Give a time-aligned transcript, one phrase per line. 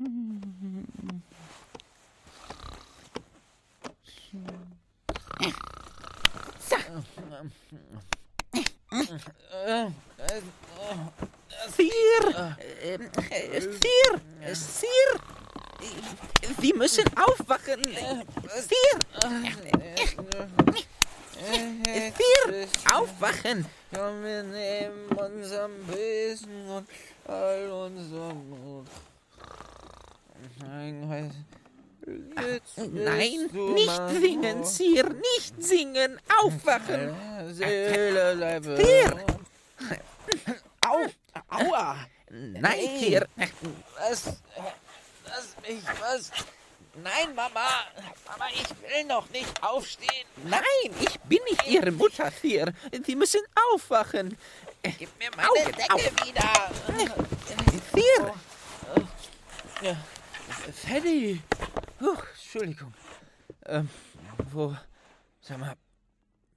[0.00, 0.08] Sir!
[13.28, 14.20] Äh, Sir!
[14.54, 14.88] Sir!
[16.58, 17.84] Sie müssen aufwachen!
[17.84, 18.96] Sir!
[21.76, 22.66] Sir!
[22.94, 23.66] Aufwachen!
[23.94, 26.88] Komm, wir nehmen unseren Besen und
[27.26, 28.86] all unser Mut.
[30.66, 31.32] Nein,
[32.46, 34.64] jetzt Nein, bist du nicht singen.
[34.64, 35.08] Sir!
[35.08, 36.20] Nicht singen!
[36.42, 37.14] Aufwachen!
[37.52, 39.24] Seele, Leib, Sir!
[40.86, 41.06] Au!
[41.48, 41.96] Aua!
[42.30, 43.10] Nein, Hey.
[43.10, 43.26] Sir!
[43.98, 44.24] Was?
[45.26, 46.30] Lass mich, was?
[47.02, 47.68] Nein, Mama!
[48.26, 50.26] Mama, ich will noch nicht aufstehen!
[50.44, 50.62] Nein,
[51.00, 52.72] ich bin nicht Ihre Mutter, Sir!
[53.06, 53.40] Sie müssen
[53.72, 54.36] aufwachen!
[54.82, 56.26] Gib mir meine Augen Decke auf.
[56.26, 56.70] wieder!
[57.94, 58.34] Sir!
[59.82, 59.96] Ja.
[60.60, 61.40] Freddy!
[62.00, 62.92] Huch, Entschuldigung.
[63.66, 63.88] Ähm,
[64.52, 64.76] wo.
[65.40, 65.74] Sag mal,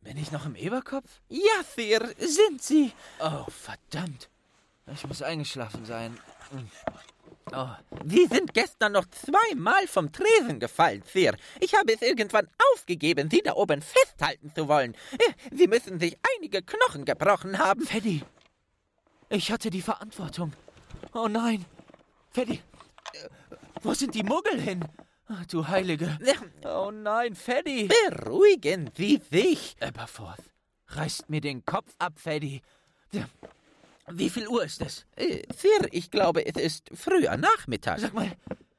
[0.01, 1.21] bin ich noch im Eberkopf?
[1.29, 2.91] Ja, Sir, sind Sie!
[3.19, 4.29] Oh, verdammt.
[4.93, 6.17] Ich muss eingeschlafen sein.
[7.51, 7.69] Oh,
[8.05, 11.35] Sie sind gestern noch zweimal vom Tresen gefallen, Sir.
[11.59, 14.93] Ich habe es irgendwann aufgegeben, Sie da oben festhalten zu wollen.
[15.13, 17.85] Äh, Sie müssen sich einige Knochen gebrochen haben.
[17.85, 18.23] Freddy!
[19.29, 20.53] Ich hatte die Verantwortung.
[21.13, 21.65] Oh nein!
[22.31, 22.61] Freddy!
[23.83, 24.85] Wo sind die Muggel hin?
[25.27, 26.17] Ach, du Heilige.
[26.65, 27.89] Oh nein, Freddy!
[28.09, 29.75] Beruhigen Sie sich.
[29.81, 30.43] Aberforth,
[30.87, 32.61] reißt mir den Kopf ab, Freddy.
[34.07, 35.05] Wie viel Uhr ist es?
[35.15, 37.99] Äh, Sir, ich glaube, es ist früher Nachmittag.
[37.99, 38.31] Sag mal,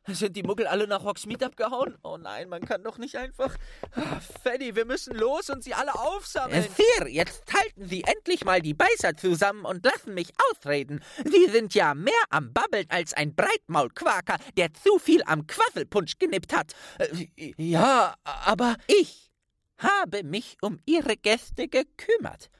[0.07, 1.97] sind die Muggel alle nach Hogsmeade abgehauen?
[2.03, 3.57] Oh nein, man kann doch nicht einfach.
[3.93, 6.67] Ah, Freddy, wir müssen los und sie alle Äh, aufsammeln.
[6.77, 11.03] Sir, jetzt halten Sie endlich mal die Beißer zusammen und lassen mich ausreden.
[11.25, 16.55] Sie sind ja mehr am Babbeln als ein Breitmaulquaker, der zu viel am Quasselpunsch genippt
[16.55, 16.75] hat.
[16.99, 18.77] Äh, ja, aber.
[18.87, 19.31] Ich
[19.79, 22.51] habe mich um Ihre Gäste gekümmert.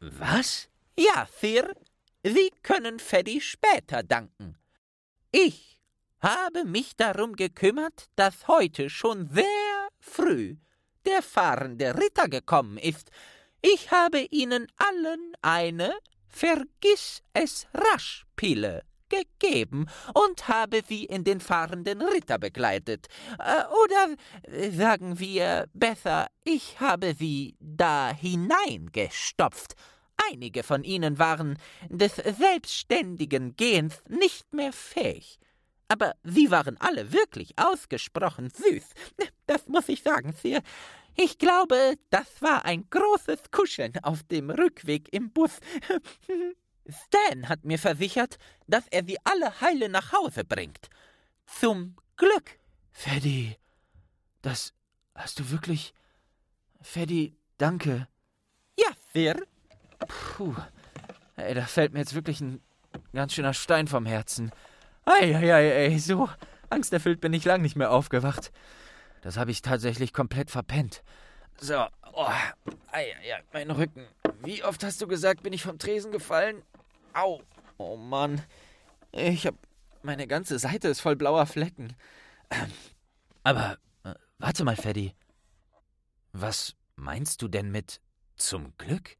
[0.00, 0.68] Was?
[0.98, 1.74] Ja, Sir,
[2.22, 4.56] Sie können Freddy später danken.
[5.32, 5.79] Ich
[6.20, 10.56] habe mich darum gekümmert, dass heute schon sehr früh
[11.06, 13.10] der fahrende Ritter gekommen ist.
[13.62, 15.94] Ich habe Ihnen allen eine
[16.28, 23.08] Vergiss es rasch Pille gegeben und habe sie in den fahrenden Ritter begleitet.
[23.38, 29.74] Äh, Oder äh, sagen wir besser, ich habe sie da hineingestopft.
[30.30, 31.58] Einige von ihnen waren
[31.88, 35.40] des selbstständigen Gehens nicht mehr fähig.
[35.90, 38.84] Aber sie waren alle wirklich ausgesprochen süß.
[39.48, 40.62] Das muss ich sagen, Sir.
[41.16, 45.58] Ich glaube, das war ein großes Kuscheln auf dem Rückweg im Bus.
[46.88, 50.90] Stan hat mir versichert, dass er sie alle heile nach Hause bringt.
[51.46, 52.60] Zum Glück.
[52.92, 53.56] Freddy,
[54.42, 54.72] das
[55.16, 55.92] hast du wirklich.
[56.80, 58.06] Freddy, danke.
[58.78, 59.42] Ja, Sir.
[60.06, 60.54] Puh.
[61.34, 62.62] Ey, da fällt mir jetzt wirklich ein
[63.12, 64.52] ganz schöner Stein vom Herzen.
[65.04, 66.28] Eieiei, so
[66.68, 68.52] angsterfüllt bin ich lang nicht mehr aufgewacht.
[69.22, 71.02] Das habe ich tatsächlich komplett verpennt.
[71.58, 72.28] So, oh,
[72.92, 74.06] ei, ja, mein Rücken.
[74.42, 76.62] Wie oft hast du gesagt, bin ich vom Tresen gefallen?
[77.12, 77.42] Au,
[77.76, 78.42] oh Mann.
[79.12, 79.54] Ich hab.
[80.02, 81.94] Meine ganze Seite ist voll blauer Flecken.
[82.50, 82.72] Ähm,
[83.42, 85.14] Aber, äh, warte mal, Freddy.
[86.32, 88.00] Was meinst du denn mit
[88.36, 89.18] zum Glück?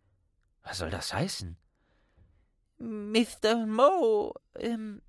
[0.63, 1.59] Was soll das heißen?
[2.79, 3.67] Mr.
[3.67, 5.03] Moe, ähm,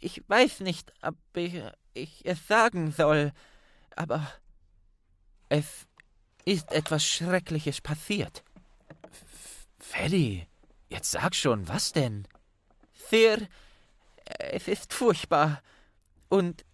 [0.00, 1.62] ich weiß nicht, ob ich,
[1.94, 3.32] ich es sagen soll,
[3.94, 4.26] aber
[5.48, 5.86] es
[6.44, 8.42] ist etwas Schreckliches passiert.
[9.78, 10.46] Freddy,
[10.88, 12.26] jetzt sag schon, was denn?
[12.94, 13.46] Sir,
[14.38, 15.62] es ist furchtbar.
[16.28, 16.64] Und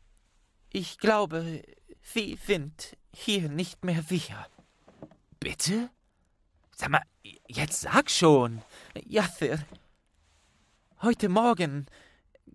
[0.73, 1.63] ich glaube,
[2.03, 4.47] Sie sind hier nicht mehr sicher.
[5.41, 5.91] Bitte?
[6.77, 7.03] Sag mal,
[7.49, 8.63] jetzt sag schon.
[9.05, 9.59] Ja, Sir.
[11.03, 11.87] Heute Morgen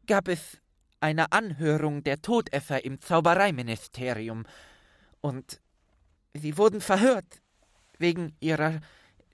[0.06, 0.61] gab es
[1.01, 4.45] eine Anhörung der Todesser im Zaubereiministerium.
[5.19, 5.59] Und
[6.33, 7.42] sie wurden verhört
[7.98, 8.80] wegen ihrer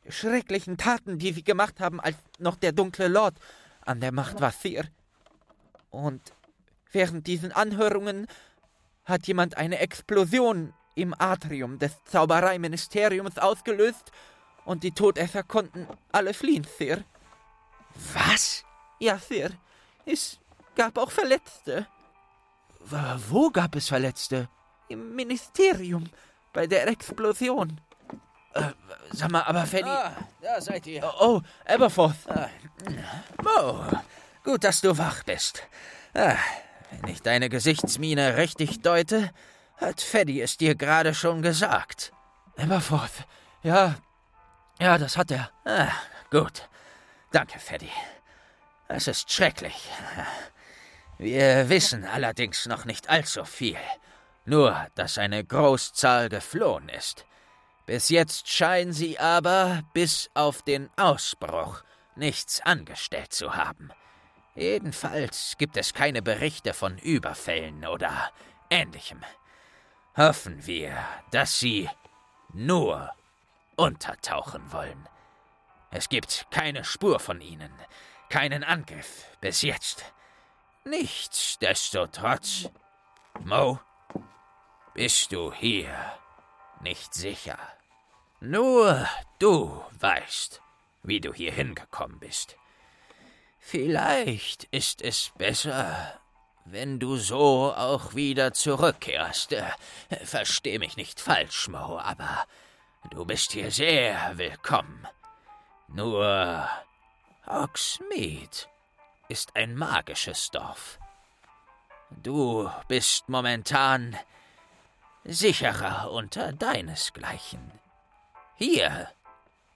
[0.10, 3.38] schrecklichen Taten, die sie gemacht haben, als noch der dunkle Lord
[3.82, 4.86] an der Macht war, Sir.
[5.90, 6.34] Und
[6.92, 8.28] während diesen Anhörungen
[9.06, 14.12] hat jemand eine Explosion im Atrium des Zaubereiministeriums ausgelöst
[14.66, 17.04] und die Todesser konnten alle fliehen, Sir.
[18.14, 18.64] Was?
[19.00, 19.52] Ja, Sir.
[20.06, 20.40] Es
[20.78, 21.88] gab auch Verletzte.
[23.30, 24.48] Wo gab es Verletzte?
[24.88, 26.06] Im Ministerium.
[26.54, 27.82] Bei der Explosion.
[28.54, 28.72] Äh,
[29.12, 29.90] sag mal, aber Freddy.
[29.90, 31.04] Ah, da seid ihr.
[31.04, 32.16] Oh, oh, Aberforth.
[33.44, 33.86] Mo,
[34.44, 35.64] gut, dass du wach bist.
[36.14, 36.38] Ah,
[36.92, 39.32] Wenn ich deine Gesichtsmiene richtig deute,
[39.78, 42.14] hat Freddy es dir gerade schon gesagt.
[42.58, 43.28] Aberforth,
[43.62, 43.96] ja,
[44.80, 45.52] ja, das hat er.
[45.66, 45.92] Ah,
[46.32, 46.70] gut.
[47.32, 47.92] Danke, Freddy.
[48.88, 49.90] Es ist schrecklich.
[51.18, 53.78] Wir wissen allerdings noch nicht allzu viel.
[54.46, 57.26] Nur, dass eine Großzahl geflohen ist.
[57.86, 61.84] Bis jetzt scheinen sie aber, bis auf den Ausbruch,
[62.16, 63.92] nichts angestellt zu haben.
[64.56, 68.32] Jedenfalls gibt es keine Berichte von Überfällen oder
[68.70, 69.24] ähnlichem.
[70.16, 70.98] Hoffen wir,
[71.32, 71.90] dass sie
[72.54, 73.12] nur
[73.76, 75.08] untertauchen wollen.
[75.92, 77.72] Es gibt keine Spur von ihnen,
[78.30, 80.14] keinen Angriff bis jetzt.
[80.90, 82.70] Nichtsdestotrotz,
[83.44, 83.78] Mo,
[84.94, 85.94] bist du hier
[86.80, 87.60] nicht sicher.
[88.40, 89.06] Nur
[89.38, 90.62] du weißt,
[91.04, 92.56] wie du hier hingekommen bist.
[93.60, 96.22] Vielleicht ist es besser,
[96.64, 99.52] wenn du so auch wieder zurückkehrst.
[99.52, 99.66] Äh,
[100.24, 102.46] versteh mich nicht falsch, Mo, aber
[103.12, 105.06] du bist hier sehr willkommen.
[105.90, 106.70] Nur
[107.46, 108.70] Hogsmeade
[109.30, 111.00] ist ein magisches Dorf.
[112.24, 114.18] Du bist momentan
[115.24, 117.72] sicherer unter deinesgleichen.
[118.56, 119.10] Hier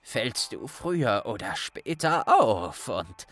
[0.02, 3.26] fällst du früher oder später auf und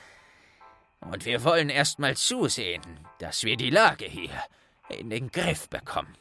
[1.01, 2.83] und wir wollen erst mal zusehen,
[3.19, 4.43] dass wir die Lage hier
[4.89, 6.15] in den Griff bekommen.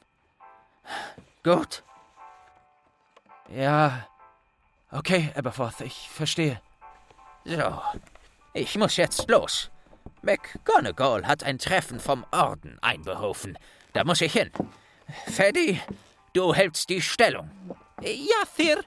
[1.44, 1.84] Gut.
[3.50, 4.08] Ja.
[4.92, 6.62] Okay, Aberforth, ich verstehe.
[7.44, 7.82] So.
[8.54, 9.70] Ich muss jetzt los.
[10.22, 13.58] McGonagall hat ein Treffen vom Orden einberufen.
[13.94, 14.52] Da muss ich hin.
[15.34, 15.82] Freddy,
[16.34, 17.50] du hältst die Stellung.
[18.02, 18.84] Ja, Sir.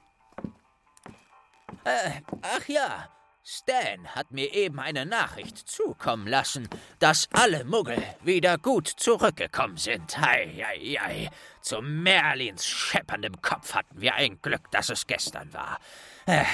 [1.85, 3.09] Äh, ach ja,
[3.45, 6.69] Stan hat mir eben eine Nachricht zukommen lassen,
[7.01, 10.17] dass alle Muggel wieder gut zurückgekommen sind.
[10.17, 11.31] Hei, hei, hei.
[11.61, 15.81] Zu Merlins schepperndem Kopf hatten wir ein Glück, dass es gestern war.
[16.27, 16.45] Äh,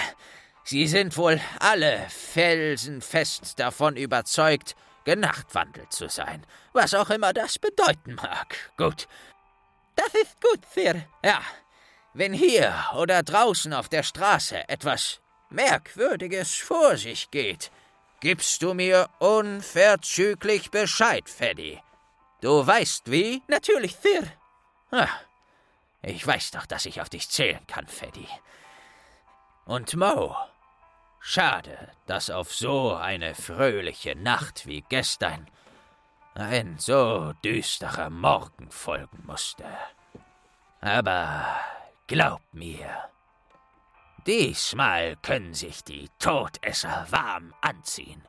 [0.68, 6.44] sie sind wohl alle felsenfest davon überzeugt, genachtwandelt zu sein,
[6.74, 8.72] was auch immer das bedeuten mag.
[8.76, 9.08] Gut.
[9.96, 11.02] Das ist gut, Sir.
[11.24, 11.40] Ja.
[12.12, 15.20] Wenn hier oder draußen auf der Straße etwas
[15.50, 17.70] Merkwürdiges vor sich geht,
[18.20, 21.80] gibst du mir unverzüglich Bescheid, Freddy.
[22.40, 23.42] Du weißt wie?
[23.48, 24.24] Natürlich, Sir.
[24.90, 25.08] Ah,
[26.02, 28.28] ich weiß doch, dass ich auf dich zählen kann, Freddy.
[29.64, 30.36] Und Mo,
[31.20, 35.46] schade, dass auf so eine fröhliche Nacht wie gestern
[36.34, 39.64] ein so düsterer Morgen folgen musste.
[40.80, 41.46] Aber
[42.06, 43.08] glaub mir,
[44.28, 48.20] Diesmal können sich die Todesser warm anziehen.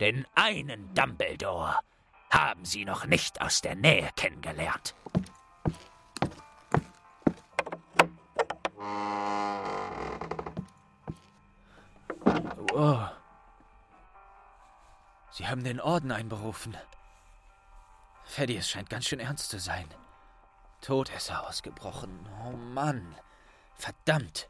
[0.00, 1.78] Denn einen Dumbledore
[2.30, 4.94] haben sie noch nicht aus der Nähe kennengelernt.
[12.72, 13.06] Oh.
[15.30, 16.76] Sie haben den Orden einberufen.
[18.24, 19.86] Freddy, es scheint ganz schön ernst zu sein.
[20.80, 22.28] Todesser ausgebrochen.
[22.44, 23.14] Oh Mann.
[23.74, 24.48] Verdammt.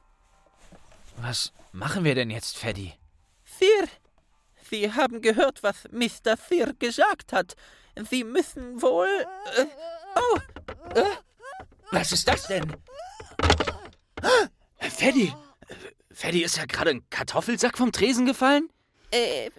[1.16, 2.94] Was machen wir denn jetzt, Freddy?
[3.44, 3.88] Sir,
[4.68, 6.36] Sie haben gehört, was Mr.
[6.36, 7.56] Sir gesagt hat.
[8.10, 9.08] Sie müssen wohl.
[9.56, 9.66] Äh,
[10.16, 10.38] oh!
[10.94, 11.16] Äh,
[11.92, 12.76] was ist das denn?
[14.80, 15.32] Freddy!
[16.16, 18.70] Freddy, ist ja gerade ein Kartoffelsack vom Tresen gefallen?
[19.10, 19.50] Äh,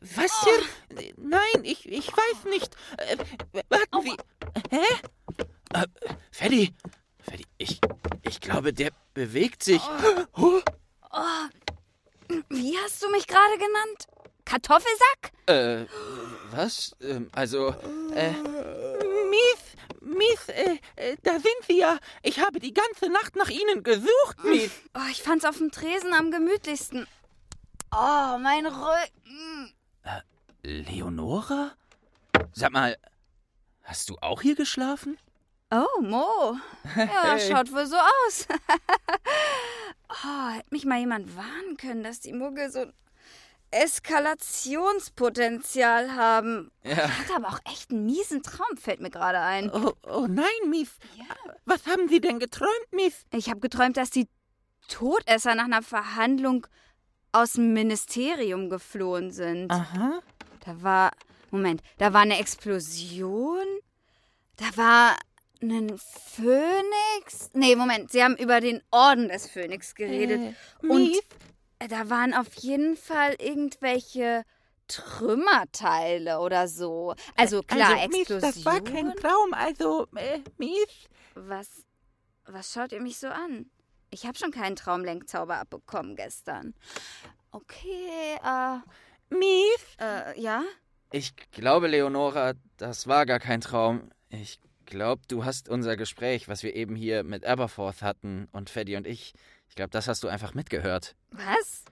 [0.00, 1.12] was, Sir?
[1.18, 2.74] Nein, ich, ich weiß nicht.
[2.96, 3.18] Äh,
[3.68, 4.16] warten Sie.
[4.70, 4.86] Hä?
[5.74, 5.86] Äh,
[6.32, 6.74] Freddy,
[7.20, 7.80] Freddy, ich,
[8.22, 9.82] ich glaube, der bewegt sich.
[10.38, 10.62] Oh.
[11.12, 12.34] Oh.
[12.48, 14.06] Wie hast du mich gerade genannt?
[14.46, 15.32] Kartoffelsack?
[15.48, 15.84] Äh,
[16.50, 16.96] was?
[17.02, 17.74] Ähm, also,
[18.14, 18.32] äh.
[19.38, 21.98] Mies, Mies, äh, äh, da sind Sie ja.
[22.22, 24.70] Ich habe die ganze Nacht nach Ihnen gesucht, Mies.
[24.94, 27.06] Oh, ich fand's auf dem Tresen am gemütlichsten.
[27.92, 29.72] Oh, mein Rücken.
[30.02, 30.20] Äh,
[30.62, 31.72] Leonora?
[32.52, 32.96] Sag mal,
[33.82, 35.18] hast du auch hier geschlafen?
[35.70, 36.56] Oh, Mo.
[36.96, 37.50] Ja, hey.
[37.50, 38.48] schaut wohl so aus.
[40.08, 42.92] oh, hätte mich mal jemand warnen können, dass die Muggel so ein
[43.70, 46.70] Eskalationspotenzial haben.
[46.82, 46.92] Ja.
[46.92, 49.70] Ich hatte aber auch echt einen miesen Traum, fällt mir gerade ein.
[49.70, 50.90] Oh, oh nein, Mies.
[51.16, 51.24] Ja.
[51.64, 53.24] Was haben Sie denn geträumt, Mies?
[53.32, 54.28] Ich habe geträumt, dass die
[54.88, 56.66] Todesser nach einer Verhandlung
[57.32, 59.70] aus dem Ministerium geflohen sind.
[59.70, 60.20] Aha.
[60.64, 61.12] Da war.
[61.50, 63.64] Moment, da war eine Explosion.
[64.56, 65.16] Da war
[65.62, 67.50] einen Phönix?
[67.54, 70.54] Nee, Moment, sie haben über den Orden des Phönix geredet.
[70.82, 71.16] Äh, und
[71.78, 74.44] da waren auf jeden Fall irgendwelche
[74.88, 77.14] Trümmerteile oder so.
[77.36, 78.40] Also klar, also, Miss, Explosion.
[78.40, 81.08] das war kein Traum, also, äh, Miss.
[81.34, 81.84] Was,
[82.46, 83.70] was schaut ihr mich so an?
[84.10, 86.74] Ich habe schon keinen Traumlenkzauber abbekommen gestern.
[87.50, 88.78] Okay, äh,
[89.30, 89.96] Miss?
[90.00, 90.62] äh, ja?
[91.12, 94.10] Ich glaube, Leonora, das war gar kein Traum.
[94.30, 98.96] Ich glaube, du hast unser Gespräch, was wir eben hier mit Aberforth hatten und Freddy
[98.96, 99.34] und ich,
[99.68, 101.14] ich glaube, das hast du einfach mitgehört.
[101.30, 101.84] Was?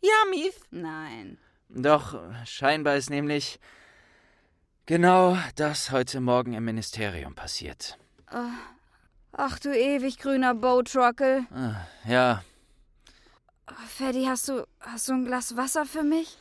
[0.00, 0.54] Ja, Miss.
[0.70, 1.38] Nein.
[1.68, 3.60] Doch, scheinbar ist nämlich
[4.86, 7.98] genau das heute Morgen im Ministerium passiert.
[9.32, 11.44] Ach du ewig grüner Boatrockel.
[11.54, 12.42] Ah, ja,
[13.96, 16.36] Freddy, hast du, hast du ein Glas Wasser für mich?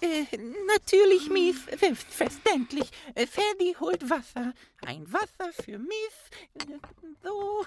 [0.00, 0.24] Äh,
[0.66, 1.56] natürlich, Miss.
[1.78, 2.90] Selbstverständlich.
[3.14, 4.52] Äh, Ferdi holt Wasser.
[4.86, 6.66] Ein Wasser für Miss.
[6.68, 6.78] Äh,
[7.22, 7.64] So.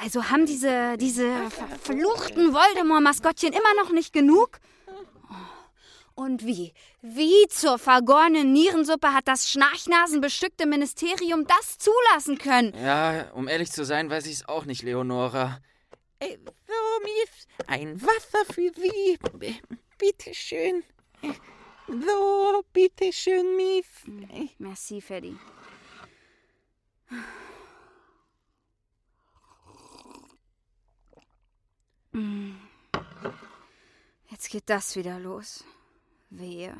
[0.00, 4.58] Also haben diese, diese verfluchten Voldemort-Maskottchen immer noch nicht genug?
[4.86, 6.22] Oh.
[6.22, 6.72] Und wie?
[7.02, 12.72] Wie zur vergorenen Nierensuppe hat das schnarchnasenbestückte Ministerium das zulassen können?
[12.82, 15.60] ja, um ehrlich zu sein, weiß ich es auch nicht, Leonora.
[16.20, 17.46] Äh, So, Miss.
[17.66, 19.18] Ein Wasser für Sie.
[19.40, 19.54] Äh,
[19.98, 20.82] Bitte schön.
[21.86, 23.86] So, bitte schön, Miss.
[24.30, 25.36] Äh, Merci, Freddy.
[32.12, 32.52] Mm.
[34.30, 35.64] Jetzt geht das wieder los.
[36.30, 36.74] Wehe.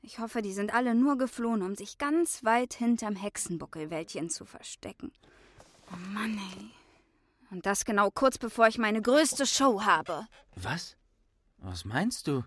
[0.00, 5.12] Ich hoffe, die sind alle nur geflohen, um sich ganz weit hinterm Hexenbuckelwäldchen zu verstecken.
[5.92, 6.70] Oh Mann, ey.
[7.50, 10.26] Und das genau kurz bevor ich meine größte Show habe.
[10.56, 10.96] Was?
[11.58, 12.42] Was meinst du?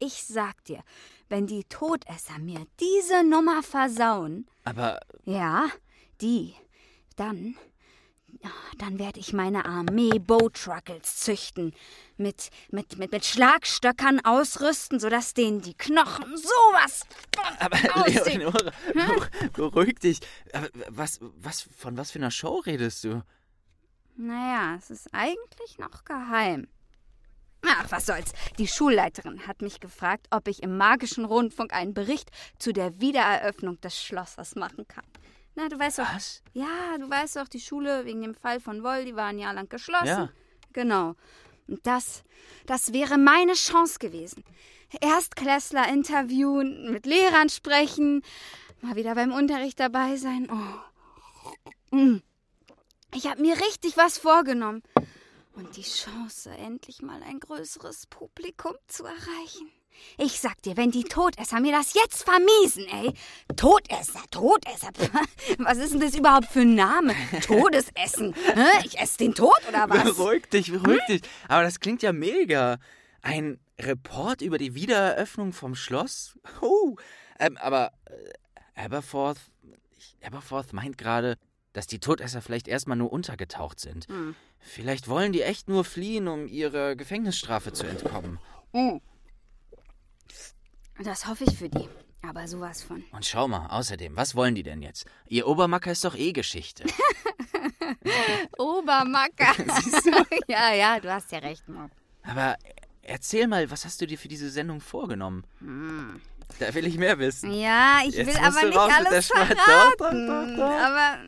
[0.00, 0.82] Ich sag dir,
[1.28, 5.68] wenn die Todesser mir diese Nummer versauen, Aber ja,
[6.20, 6.54] die.
[7.16, 7.54] Dann.
[8.78, 11.74] Dann werde ich meine Armee Bowtruckles züchten.
[12.16, 17.02] Mit, mit, mit, mit Schlagstöckern ausrüsten, sodass denen die Knochen sowas.
[17.58, 18.40] Aber aussehen.
[18.40, 20.20] Leonora, beru- beruhig dich.
[20.54, 23.22] Aber was, was, von was für einer Show redest du?
[24.16, 26.68] Naja, es ist eigentlich noch geheim.
[27.66, 28.32] Ach, was soll's.
[28.58, 33.80] Die Schulleiterin hat mich gefragt, ob ich im magischen Rundfunk einen Bericht zu der Wiedereröffnung
[33.80, 35.04] des Schlosses machen kann.
[35.54, 36.14] Na, du weißt doch.
[36.14, 36.42] Was?
[36.54, 39.52] Ja, du weißt doch, die Schule wegen dem Fall von Woll, die war ein Jahr
[39.52, 40.06] lang geschlossen.
[40.06, 40.28] Ja.
[40.72, 41.16] Genau.
[41.68, 42.22] Und das,
[42.66, 44.44] das wäre meine Chance gewesen.
[45.00, 48.22] Erstklässler interviewen, mit Lehrern sprechen,
[48.80, 50.48] mal wieder beim Unterricht dabei sein.
[50.50, 51.96] Oh.
[51.96, 52.22] Mm.
[53.14, 54.82] Ich habe mir richtig was vorgenommen.
[55.54, 59.70] Und die Chance, endlich mal ein größeres Publikum zu erreichen.
[60.16, 63.12] Ich sag dir, wenn die Todesser mir das jetzt vermiesen, ey.
[63.56, 64.90] Todesser, Todesser.
[65.58, 67.14] Was ist denn das überhaupt für ein Name?
[67.42, 68.34] Todesessen.
[68.84, 70.04] Ich esse den Tod oder was?
[70.16, 71.22] Beruhig dich, beruhig dich.
[71.48, 72.78] Aber das klingt ja mega.
[73.22, 76.38] Ein Report über die Wiedereröffnung vom Schloss?
[76.60, 76.96] Oh,
[77.38, 79.38] ähm, aber äh, Aberforth,
[79.90, 81.36] ich, Aberforth meint gerade,
[81.72, 84.06] dass die Todesser vielleicht erstmal nur untergetaucht sind.
[84.08, 84.34] Hm.
[84.58, 88.38] Vielleicht wollen die echt nur fliehen, um ihrer Gefängnisstrafe zu entkommen.
[91.02, 91.88] Das hoffe ich für die.
[92.22, 93.02] Aber sowas von.
[93.12, 95.06] Und schau mal, außerdem, was wollen die denn jetzt?
[95.26, 96.84] Ihr Obermacker ist doch eh Geschichte.
[98.58, 99.54] Obermacker.
[100.48, 101.88] ja, ja, du hast ja recht, Mo.
[102.22, 102.56] Aber
[103.02, 105.44] erzähl mal, was hast du dir für diese Sendung vorgenommen?
[106.58, 107.52] Da will ich mehr wissen.
[107.52, 109.56] Ja, ich Jetzt will aber nicht alles verraten.
[109.98, 110.80] Doch, doch, doch, doch.
[110.80, 111.18] Aber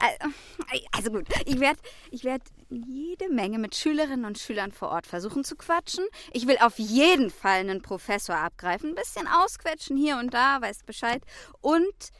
[0.00, 5.06] äh, also gut, ich werde ich werd jede Menge mit Schülerinnen und Schülern vor Ort
[5.06, 6.04] versuchen zu quatschen.
[6.32, 10.86] Ich will auf jeden Fall einen Professor abgreifen, ein bisschen ausquetschen hier und da, weißt
[10.86, 11.22] Bescheid.
[11.60, 12.10] Und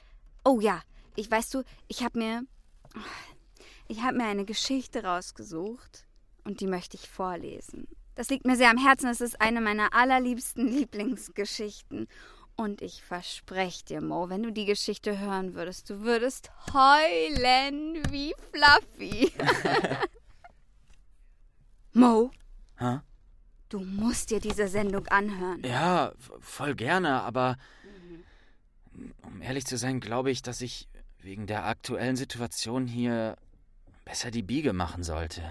[0.44, 0.82] oh ja,
[1.16, 2.42] ich weißt du, ich habe mir
[3.88, 6.06] ich habe mir eine Geschichte rausgesucht
[6.44, 7.88] und die möchte ich vorlesen.
[8.18, 9.08] Das liegt mir sehr am Herzen.
[9.08, 12.08] Es ist eine meiner allerliebsten Lieblingsgeschichten.
[12.56, 18.34] Und ich verspreche dir, Mo, wenn du die Geschichte hören würdest, du würdest heulen wie
[18.50, 19.32] Fluffy.
[21.92, 22.32] Mo,
[22.78, 22.98] Hä?
[23.68, 25.62] du musst dir diese Sendung anhören.
[25.64, 27.56] Ja, voll gerne, aber
[29.22, 30.88] um ehrlich zu sein, glaube ich, dass ich
[31.20, 33.36] wegen der aktuellen Situation hier
[34.08, 35.42] besser die Biege machen sollte.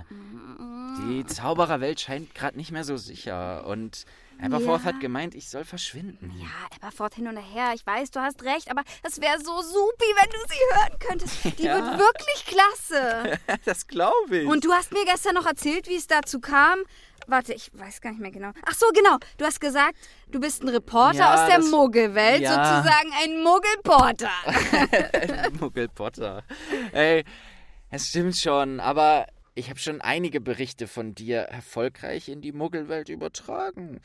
[1.10, 4.06] Die Zaubererwelt scheint gerade nicht mehr so sicher und
[4.42, 4.86] Aberforth Ja.
[4.94, 6.32] hat gemeint, ich soll verschwinden.
[6.40, 7.72] Ja, Aberfort hin und her.
[7.76, 11.60] Ich weiß, du hast recht, aber das wäre so supi, wenn du sie hören könntest.
[11.60, 11.76] Die Ja.
[11.76, 13.40] wird wirklich klasse.
[13.66, 14.48] das glaube ich.
[14.48, 16.80] Und du hast mir gestern noch erzählt, wie es dazu kam.
[17.28, 18.52] Warte, ich weiß gar nicht mehr genau.
[18.66, 19.18] Ach so, genau.
[19.38, 19.96] Du hast gesagt,
[20.32, 21.60] du bist ein Reporter Ja, aus der
[22.42, 22.82] ja.
[22.82, 24.30] sozusagen ein Muggelporter.
[25.60, 26.44] Muggel Potter.
[26.94, 27.24] Ey,
[27.90, 33.10] es stimmt schon, aber ich habe schon einige Berichte von dir erfolgreich in die Muggelwelt
[33.10, 34.02] übertragen.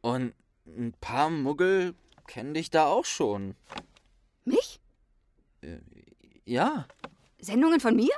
[0.00, 0.34] Und
[0.66, 1.94] ein paar Muggel
[2.26, 3.56] kennen dich da auch schon.
[4.44, 4.80] Mich?
[5.60, 5.78] Äh,
[6.44, 6.86] ja,
[7.38, 8.12] Sendungen von mir?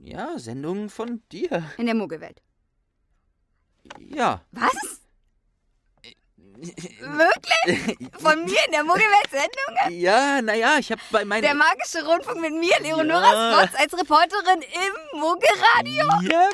[0.00, 1.70] ja, Sendungen von dir.
[1.78, 2.42] In der Muggelwelt.
[3.98, 4.44] Ja.
[4.52, 5.00] Was?
[6.58, 7.96] Wirklich?
[8.18, 10.00] Von mir in der Muggelwelt Sendungen?
[10.00, 11.42] Ja, naja, ich habe bei meinen.
[11.42, 13.58] Der magische Rundfunk mit mir, Leonora Ja.
[13.66, 16.30] Spots, als Reporterin im Muggelradio?
[16.30, 16.48] Ja.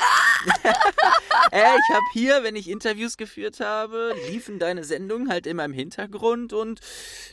[1.52, 5.72] äh, ich habe hier, wenn ich Interviews geführt habe, liefen deine Sendungen halt immer im
[5.72, 6.80] Hintergrund und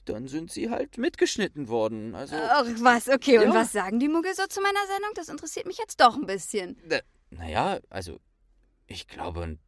[0.06, 2.16] dann sind sie halt mitgeschnitten worden.
[2.16, 3.38] Also, Ach was, okay.
[3.40, 3.54] Und Ja.
[3.62, 5.12] was sagen die Muggel so zu meiner Sendung?
[5.16, 6.78] Das interessiert mich jetzt doch ein bisschen.
[6.90, 8.20] äh, naja, also,
[8.88, 9.60] ich glaube, ein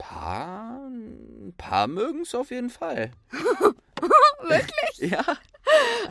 [0.00, 3.10] paar, ein paar mögen es auf jeden Fall.
[4.42, 4.72] Wirklich?
[5.10, 5.20] Ja.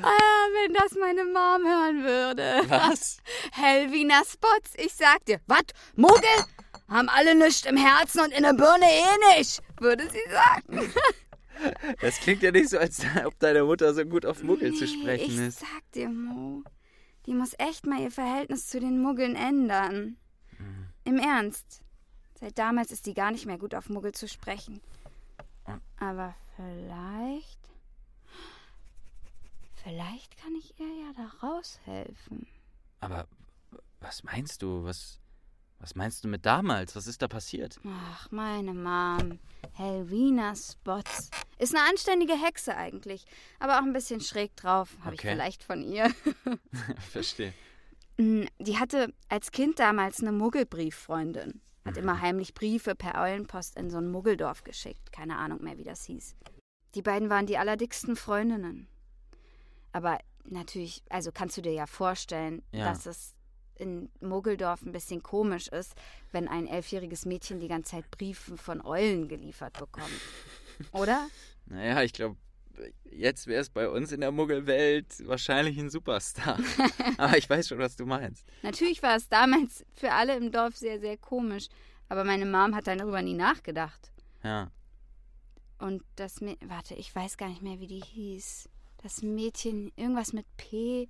[0.01, 2.62] Ah, wenn das meine Mom hören würde.
[2.69, 3.17] Was?
[3.51, 5.41] Helvina Spots, ich sag dir.
[5.48, 5.62] Was?
[5.96, 6.46] Muggel?
[6.88, 10.91] Haben alle nichts im Herzen und in der Birne eh nicht, würde sie sagen.
[12.01, 15.01] Das klingt ja nicht so, als ob deine Mutter so gut auf Muggel zu Nee,
[15.01, 15.60] sprechen ich ist.
[15.60, 16.63] sag dir, Mo,
[17.25, 20.17] die muss echt mal ihr Verhältnis zu den Muggeln ändern.
[20.58, 20.88] Mhm.
[21.03, 21.81] Im Ernst.
[22.39, 24.81] Seit damals ist sie gar nicht mehr gut auf Muggel zu sprechen.
[26.00, 27.60] Aber vielleicht.
[29.84, 32.48] Vielleicht kann ich ihr ja da raushelfen.
[33.00, 33.27] Aber
[34.01, 34.84] was meinst du?
[34.84, 35.19] Was,
[35.79, 36.96] was meinst du mit damals?
[36.96, 37.79] Was ist da passiert?
[37.86, 39.39] Ach, meine Mom.
[39.74, 41.29] Helvina Spots.
[41.58, 43.25] Ist eine anständige Hexe eigentlich.
[43.60, 44.98] Aber auch ein bisschen schräg drauf.
[45.03, 45.31] Habe ich Okay.
[45.31, 46.10] vielleicht von ihr.
[47.12, 47.53] Verstehe.
[48.17, 51.62] Die hatte als Kind damals eine Muggelbrieffreundin.
[51.86, 55.12] Hat immer heimlich Briefe per Eulenpost in so ein Muggeldorf geschickt.
[55.12, 56.36] Keine Ahnung mehr, wie das hieß.
[56.95, 58.88] Die beiden waren die allerdicksten Freundinnen.
[59.91, 62.86] Aber natürlich, also kannst du dir ja vorstellen, Ja.
[62.89, 63.33] dass es
[63.75, 65.93] in Muggeldorf ein bisschen komisch ist,
[66.31, 70.09] wenn ein elfjähriges Mädchen die ganze Zeit Briefe von Eulen geliefert bekommt.
[70.91, 71.27] Oder?
[71.71, 72.36] Naja, ich glaube,
[73.11, 76.59] jetzt wäre es bei uns in der Muggelwelt wahrscheinlich ein Superstar.
[77.17, 78.45] Aber ich weiß schon, was du meinst.
[78.61, 81.67] Natürlich war es damals für alle im Dorf sehr, sehr komisch.
[82.07, 84.11] Aber meine Mom hat dann darüber nie nachgedacht.
[84.43, 84.71] Ja.
[85.77, 88.67] Und das Mädchen, warte, ich weiß gar nicht mehr, wie die hieß.
[89.01, 91.07] Das Mädchen, irgendwas mit P,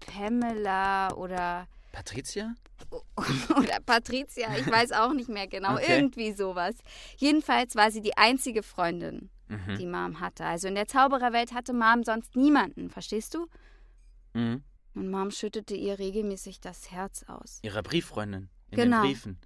[0.00, 2.54] Pamela oder, Patricia?
[3.56, 5.74] oder Patricia, ich weiß auch nicht mehr genau.
[5.74, 5.96] Okay.
[5.96, 6.74] Irgendwie sowas.
[7.16, 9.76] Jedenfalls war sie die einzige Freundin, Mhm.
[9.78, 10.44] die Mom hatte.
[10.44, 13.46] Also in der Zaubererwelt hatte Mom sonst niemanden, verstehst du?
[14.34, 14.62] Mhm.
[14.94, 17.58] Und Mom schüttete ihr regelmäßig das Herz aus.
[17.62, 18.48] Ihrer Brieffreundin.
[18.70, 19.02] In Genau.
[19.02, 19.38] den Briefen.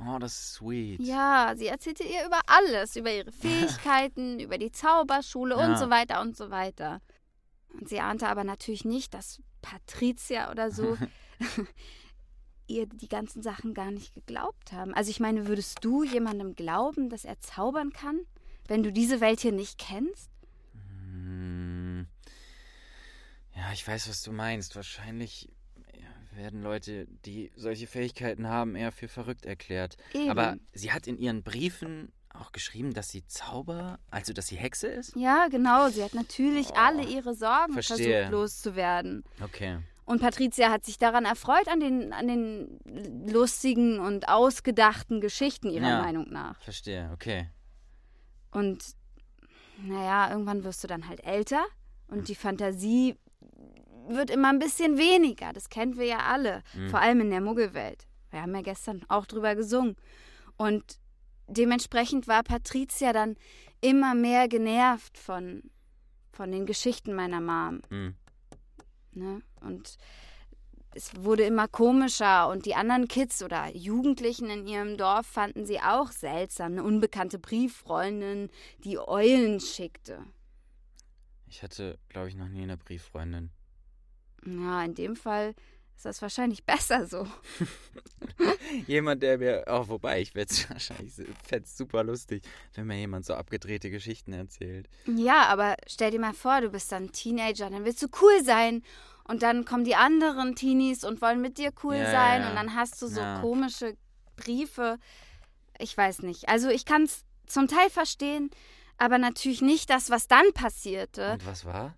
[0.00, 1.00] Oh, das ist sweet.
[1.00, 3.32] Ja, sie erzählte ihr über alles, über ihre
[3.82, 5.66] Fähigkeiten, über die Zauberschule Ja.
[5.66, 7.00] und so weiter und so weiter.
[7.72, 10.96] Und sie ahnte aber natürlich nicht, dass Patricia oder so
[12.66, 14.94] ihr die ganzen Sachen gar nicht geglaubt haben.
[14.94, 18.20] Also ich meine, würdest du jemandem glauben, dass er zaubern kann,
[18.68, 20.30] wenn du diese Welt hier nicht kennst?
[20.74, 22.06] Hm.
[23.56, 24.76] Ja, ich weiß, was du meinst.
[24.76, 25.50] Wahrscheinlich
[26.34, 29.96] werden Leute, die solche Fähigkeiten haben, eher für verrückt erklärt.
[30.14, 30.30] Eben.
[30.30, 34.86] Aber sie hat in ihren Briefen auch geschrieben, dass sie Zauber, also dass sie Hexe
[34.86, 35.16] ist?
[35.16, 35.88] Ja, genau.
[35.88, 37.96] Sie hat natürlich Oh, alle ihre Sorgen verstehe.
[38.20, 39.24] versucht loszuwerden.
[39.42, 39.78] Okay.
[40.04, 42.78] Und Patricia hat sich daran erfreut, an den, an den
[43.28, 46.02] lustigen und ausgedachten Geschichten ihrer Ja.
[46.02, 46.60] Meinung nach.
[46.62, 47.48] Verstehe, okay.
[48.58, 48.84] Und
[49.86, 51.64] naja, irgendwann wirst du dann halt älter
[52.08, 53.16] und die Fantasie
[54.08, 55.52] wird immer ein bisschen weniger.
[55.52, 56.88] Das kennen wir ja alle, Mhm.
[56.90, 58.06] vor allem in der Muggelwelt.
[58.30, 59.94] Wir haben ja gestern auch drüber gesungen.
[60.56, 60.98] Und
[61.46, 63.36] dementsprechend war Patricia dann
[63.80, 65.62] immer mehr genervt von,
[66.32, 67.80] von den Geschichten meiner Mom.
[67.90, 68.14] Hm.
[69.12, 69.42] Ne?
[69.60, 69.96] Und
[70.94, 75.80] es wurde immer komischer und die anderen Kids oder Jugendlichen in ihrem Dorf fanden sie
[75.80, 76.72] auch seltsam.
[76.72, 78.50] Eine unbekannte Brieffreundin,
[78.84, 80.24] die Eulen schickte.
[81.46, 83.50] Ich hatte, glaube ich, noch nie eine Brieffreundin.
[84.44, 85.54] Ja, in dem Fall
[85.96, 87.26] ist das wahrscheinlich besser so.
[88.86, 93.26] Jemand, der mir, oh, wobei, ich werde es wahrscheinlich, fände super lustig, wenn mir jemand
[93.26, 94.88] so abgedrehte Geschichten erzählt.
[95.06, 98.82] Ja, aber stell dir mal vor, du bist dann Teenager, dann willst du cool sein.
[99.28, 102.42] Und dann kommen die anderen Teenies und wollen mit dir cool Ja, ja, sein.
[102.42, 102.48] ja.
[102.50, 103.40] Und dann hast du so Ja.
[103.40, 103.96] komische
[104.36, 104.98] Briefe.
[105.78, 106.48] Ich weiß nicht.
[106.48, 108.50] Also ich kann es zum Teil verstehen,
[108.96, 111.34] aber natürlich nicht das, was dann passierte.
[111.34, 111.94] Und was war?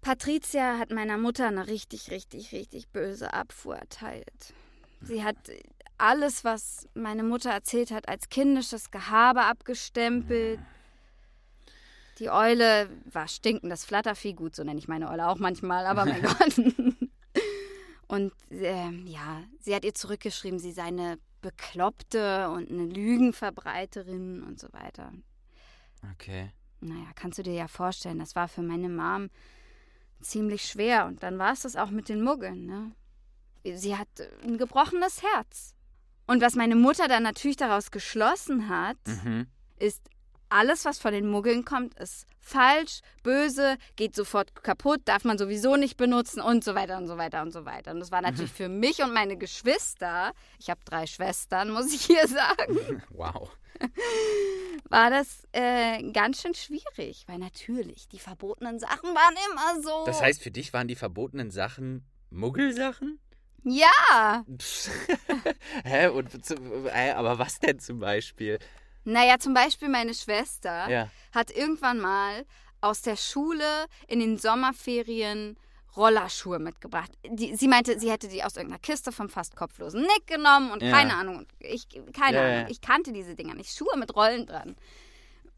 [0.00, 4.54] Patricia hat meiner Mutter eine richtig, richtig, richtig böse Abfuhr erteilt.
[5.02, 5.36] Sie hat
[5.98, 10.58] alles, was meine Mutter erzählt hat, als kindisches Gehabe abgestempelt.
[12.20, 16.22] Die Eule war stinkendes Flattervieh, gut, so nenne ich meine Eule auch manchmal, aber mein
[16.22, 16.58] Gott.
[18.08, 24.58] Und ähm, ja, sie hat ihr zurückgeschrieben, sie sei eine Bekloppte und eine Lügenverbreiterin und
[24.60, 25.12] so weiter.
[26.12, 26.50] Okay.
[26.80, 29.30] Naja, kannst du dir ja vorstellen, das war für meine Mom
[30.20, 31.06] ziemlich schwer.
[31.06, 32.92] Und dann war es das auch mit den Muggeln, ne?
[33.64, 34.08] Sie hat
[34.42, 35.74] ein gebrochenes Herz.
[36.26, 39.46] Und was meine Mutter dann natürlich daraus geschlossen hat, Mhm.
[39.78, 40.00] ist,
[40.50, 45.76] alles, was von den Muggeln kommt, ist falsch, böse, geht sofort kaputt, darf man sowieso
[45.76, 47.92] nicht benutzen und so weiter und so weiter und so weiter.
[47.92, 52.02] Und das war natürlich für mich und meine Geschwister, ich habe drei Schwestern, muss ich
[52.02, 53.50] hier sagen, Wow.
[54.90, 60.04] war das äh, ganz schön schwierig, weil natürlich die verbotenen Sachen waren immer so.
[60.04, 63.18] Das heißt, für dich waren die verbotenen Sachen Muggelsachen?
[63.64, 64.44] ja.
[65.84, 66.08] Hä?
[66.08, 66.30] Und,
[66.94, 68.58] äh, aber was denn zum Beispiel?
[69.04, 71.10] Naja, zum Beispiel meine Schwester Ja.
[71.32, 72.44] hat irgendwann mal
[72.80, 75.56] aus der Schule in den Sommerferien
[75.96, 77.10] Rollerschuhe mitgebracht.
[77.28, 80.82] Die, sie meinte, sie hätte die aus irgendeiner Kiste vom fast kopflosen Nick genommen und
[80.82, 80.92] Ja.
[80.92, 81.46] keine Ahnung.
[81.58, 82.70] Ich, keine Ja, Ahnung.
[82.70, 83.76] Ich kannte diese Dinger nicht.
[83.76, 84.76] Schuhe mit Rollen dran.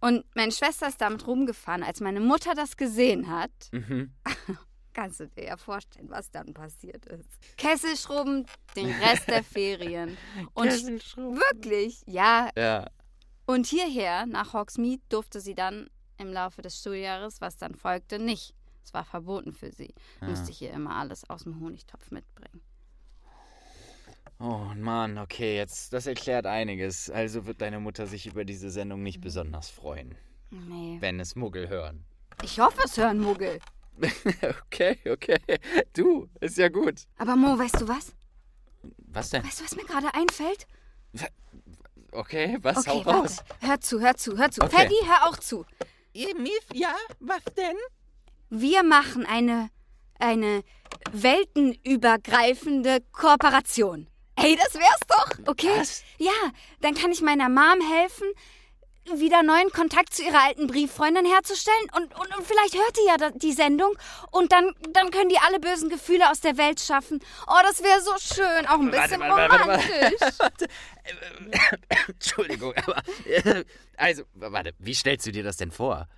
[0.01, 1.83] Und meine Schwester ist damit rumgefahren.
[1.83, 4.13] Als meine Mutter das gesehen hat, Mhm.
[4.95, 7.29] kannst du dir ja vorstellen, was dann passiert ist.
[7.57, 10.17] Kesselschrubben den Rest der Ferien.
[10.55, 12.87] Und wirklich, ja, Ja.
[13.47, 18.55] Und hierher, nach Hogsmeade, durfte sie dann im Laufe des Schuljahres, was dann folgte, nicht.
[18.85, 19.95] Es war verboten für sie.
[20.21, 22.61] Musste hier immer alles aus dem Honigtopf mitbringen.
[24.39, 27.09] Oh Mann, okay, jetzt das erklärt einiges.
[27.09, 30.17] Also wird deine Mutter sich über diese Sendung nicht besonders freuen,
[30.51, 30.97] Nee.
[31.01, 32.05] wenn es Muggel hören.
[32.43, 33.61] Ich hoffe, es hören Muggel.
[34.67, 35.39] okay, okay.
[35.93, 37.03] Du, ist ja gut.
[37.19, 38.13] Aber Mo, weißt du was?
[38.99, 39.45] Was denn?
[39.45, 40.67] Weißt du, was mir gerade einfällt?
[42.13, 43.39] Okay, was Okay, hau raus?
[43.39, 43.67] warte.
[43.67, 44.63] Hör zu, hör zu, hör zu.
[44.63, 44.77] Okay.
[44.77, 45.65] Paddy, hör auch zu.
[46.15, 47.77] Mief, ja, was denn?
[48.51, 49.71] Wir machen eine,
[50.19, 50.63] eine
[51.11, 54.09] weltenübergreifende Kooperation.
[54.37, 55.71] Ey, das wär's doch, okay?
[55.79, 56.03] Was?
[56.19, 56.33] Ja,
[56.81, 58.29] dann kann ich meiner Mom helfen,
[59.15, 61.87] wieder neuen Kontakt zu ihrer alten Brieffreundin herzustellen.
[61.97, 63.93] Und, und, und vielleicht hört die ja die Sendung.
[64.31, 67.21] Und dann, dann können die alle bösen Gefühle aus der Welt schaffen.
[67.47, 68.67] Oh, das wäre so schön.
[68.67, 70.69] Auch ein bisschen warte, warte, warte, romantisch.
[72.09, 73.03] Entschuldigung, aber.
[73.27, 73.65] äh,
[73.97, 76.09] Also, warte, wie stellst du dir das denn vor?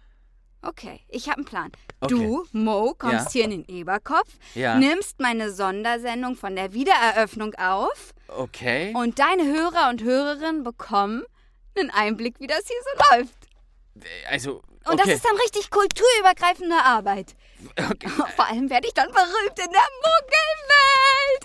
[0.62, 1.72] Okay, ich habe einen Plan.
[2.00, 2.14] Okay.
[2.14, 3.30] Du, Mo, kommst Ja.
[3.32, 4.76] hier in den Eberkopf, Ja.
[4.78, 8.92] nimmst meine Sondersendung von der Wiedereröffnung auf Okay.
[8.96, 11.24] und deine Hörer und Hörerinnen bekommen
[11.76, 13.34] einen Einblick, wie das hier so läuft.
[14.28, 14.62] Also.
[14.86, 15.02] Und okay.
[15.04, 17.34] das ist dann richtig kulturübergreifende Arbeit.
[17.70, 18.08] Okay.
[18.36, 20.84] Vor allem werde ich dann berühmt in der Muggelwelt.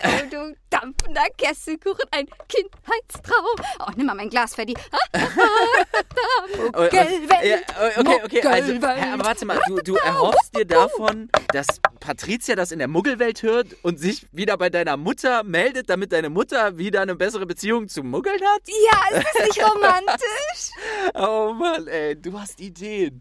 [0.02, 3.56] Oh, du dampfender Kesselkuchen, ein Kindheitstraum.
[3.80, 4.54] Oh, nimm mal mein Glas.
[4.56, 4.62] Oh,
[6.56, 7.64] Muggelwelt.
[7.98, 8.46] Okay, okay.
[8.46, 11.66] Also, aber warte mal, du, du erhoffst dir davon, dass
[11.98, 16.30] Patricia das in der Muggelwelt hört und sich wieder bei deiner Mutter meldet, damit deine
[16.30, 18.62] Mutter wieder eine bessere Beziehung zu Muggeln hat?
[18.68, 20.70] Ja, ist das nicht romantisch?
[21.14, 23.20] Oh Mann, ey, du hast Ideen.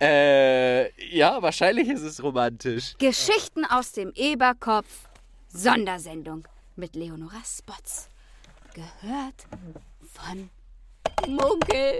[0.00, 2.39] Äh, ja, wahrscheinlich ist es romantisch.
[2.98, 5.08] Geschichten aus dem Eberkopf.
[5.48, 8.08] Sondersendung mit Leonora Spots.
[8.74, 9.46] Gehört
[10.12, 10.48] von
[11.28, 11.94] Muggel.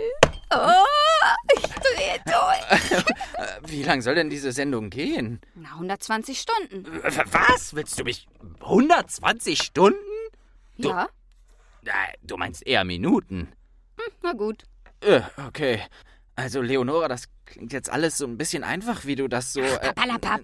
[0.53, 3.05] Oh, ich drehe durch.
[3.71, 5.41] Wie lang soll denn diese Sendung gehen?
[5.55, 6.87] Na, 120 Stunden.
[7.03, 7.75] Was?
[7.75, 8.27] Willst du mich
[8.61, 9.99] 120 Stunden?
[10.77, 11.09] Ja,
[11.85, 13.53] Äh, du meinst eher Minuten.
[14.23, 14.65] na gut.
[15.01, 15.83] Äh, okay.
[16.37, 19.61] Also, Leonora, das klingt jetzt alles so ein bisschen einfach, wie du das so.
[19.61, 20.43] Äh, Papalapap.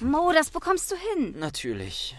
[0.00, 1.34] Mo, das bekommst du hin.
[1.38, 2.16] natürlich.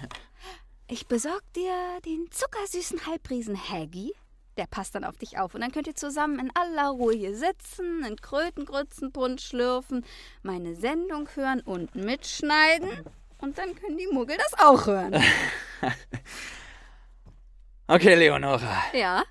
[0.87, 1.71] Ich besorg dir
[2.05, 4.13] den zuckersüßen Halbriesen Haggy.
[4.57, 5.55] Der passt dann auf dich auf.
[5.55, 10.05] Und dann könnt ihr zusammen in aller Ruhe hier sitzen, einen Krötengrützenpunsch schlürfen,
[10.43, 12.89] meine Sendung hören und mitschneiden.
[13.39, 15.13] Und dann können die Muggel das auch hören.
[17.87, 19.23] Okay, Leonora, Ja?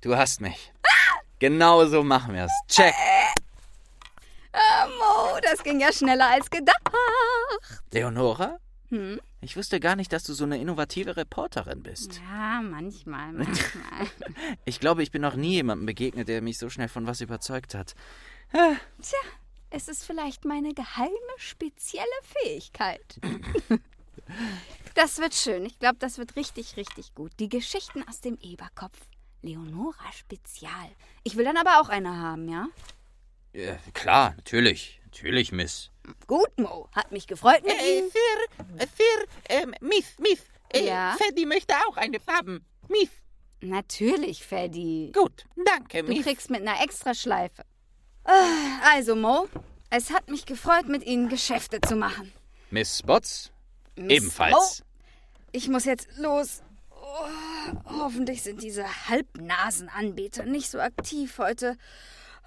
[0.00, 0.72] du hast mich.
[1.40, 2.52] Genau so machen wir es.
[2.68, 2.94] Check.
[4.52, 6.80] Ah, Mo, das ging ja schneller als gedacht.
[7.92, 8.58] Leonora?
[8.88, 9.20] Hm?
[9.40, 12.20] Ich wusste gar nicht, dass du so eine innovative Reporterin bist.
[12.28, 14.06] Ja, manchmal, manchmal.
[14.64, 17.74] Ich glaube, ich bin noch nie jemandem begegnet, der mich so schnell von was überzeugt
[17.74, 17.94] hat.
[18.50, 19.18] Tja,
[19.70, 23.20] es ist vielleicht meine geheime, spezielle Fähigkeit.
[24.94, 25.64] Das wird schön.
[25.64, 27.30] Ich glaube, das wird richtig, richtig gut.
[27.38, 28.98] Die Geschichten aus dem Eberkopf.
[29.42, 30.90] Leonora Spezial.
[31.22, 32.66] Ich will dann aber auch eine haben, ja?
[33.52, 35.00] Ja, klar, natürlich.
[35.04, 35.90] Natürlich, Miss.
[36.26, 36.88] Gut, Mo.
[36.92, 38.10] Hat mich gefreut mit Äh, Ihnen.
[38.10, 40.42] für, äh, für, ähm, Mief, Mief.
[40.72, 41.16] Äh, Ja?
[41.18, 42.64] Freddy möchte auch eine haben.
[42.88, 43.10] Mief.
[43.60, 45.10] Natürlich, Freddy.
[45.14, 46.24] Gut, danke, Du Mief.
[46.24, 47.64] kriegst mit einer Extraschleife.
[48.24, 48.32] Ah,
[48.94, 49.48] Also, Mo,
[49.90, 52.32] es hat mich gefreut, mit Ihnen Geschäfte zu machen.
[52.70, 53.50] Miss Spots?
[53.96, 54.52] Miss Ebenfalls.
[54.80, 54.86] Mo,
[55.52, 56.62] ich muss jetzt los.
[56.90, 61.76] Oh, hoffentlich sind diese Halbnasenanbeter nicht so aktiv heute.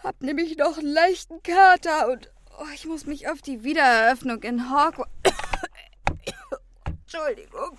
[0.04, 4.72] Hab nämlich noch einen leichten Kater und oh, ich muss mich auf die Wiedereröffnung in
[4.72, 5.12] Hogwarts.
[6.86, 7.78] Entschuldigung.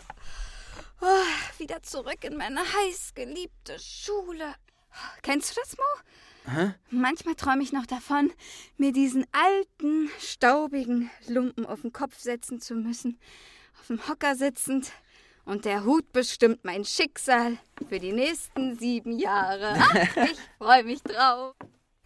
[1.01, 4.55] Oh, wieder zurück in meine heißgeliebte Schule.
[5.23, 6.53] Kennst du das, Mo?
[6.53, 6.75] Hä?
[6.91, 8.33] Manchmal träume ich noch davon,
[8.77, 13.19] mir diesen alten, staubigen Lumpen auf den Kopf setzen zu müssen,
[13.81, 14.93] auf dem Hocker sitzend.
[15.45, 17.59] Und der Hut bestimmt mein Schicksal
[17.89, 19.75] für die nächsten sieben Jahre.
[19.77, 21.57] Ach, ich freue mich drauf.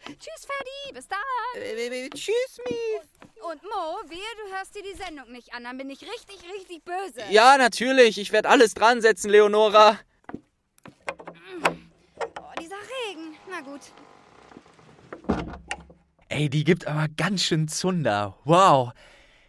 [0.06, 1.18] Tschüss, Ferdi, bis dann.
[1.60, 3.02] Äh, tschüss, Mief.
[3.50, 6.84] Und Mo, wehe, du hörst dir die Sendung nicht an, dann bin ich richtig, richtig
[6.84, 7.22] böse.
[7.30, 8.18] Ja, natürlich.
[8.18, 9.98] Ich werde alles dran setzen, Leonora.
[11.64, 13.36] Oh, dieser Regen.
[13.50, 13.80] Na gut.
[16.28, 18.38] Ey, die gibt aber ganz schön Zunder.
[18.44, 18.92] Wow.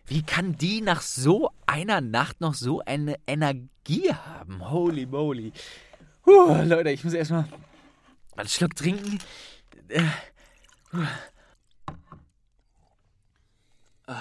[0.05, 4.69] Wie kann die nach so einer Nacht noch so eine Energie haben?
[4.69, 5.51] Holy moly.
[6.23, 7.47] Puh, Leute, ich muss erstmal
[8.35, 9.19] einen Schluck trinken.
[14.07, 14.13] Äh.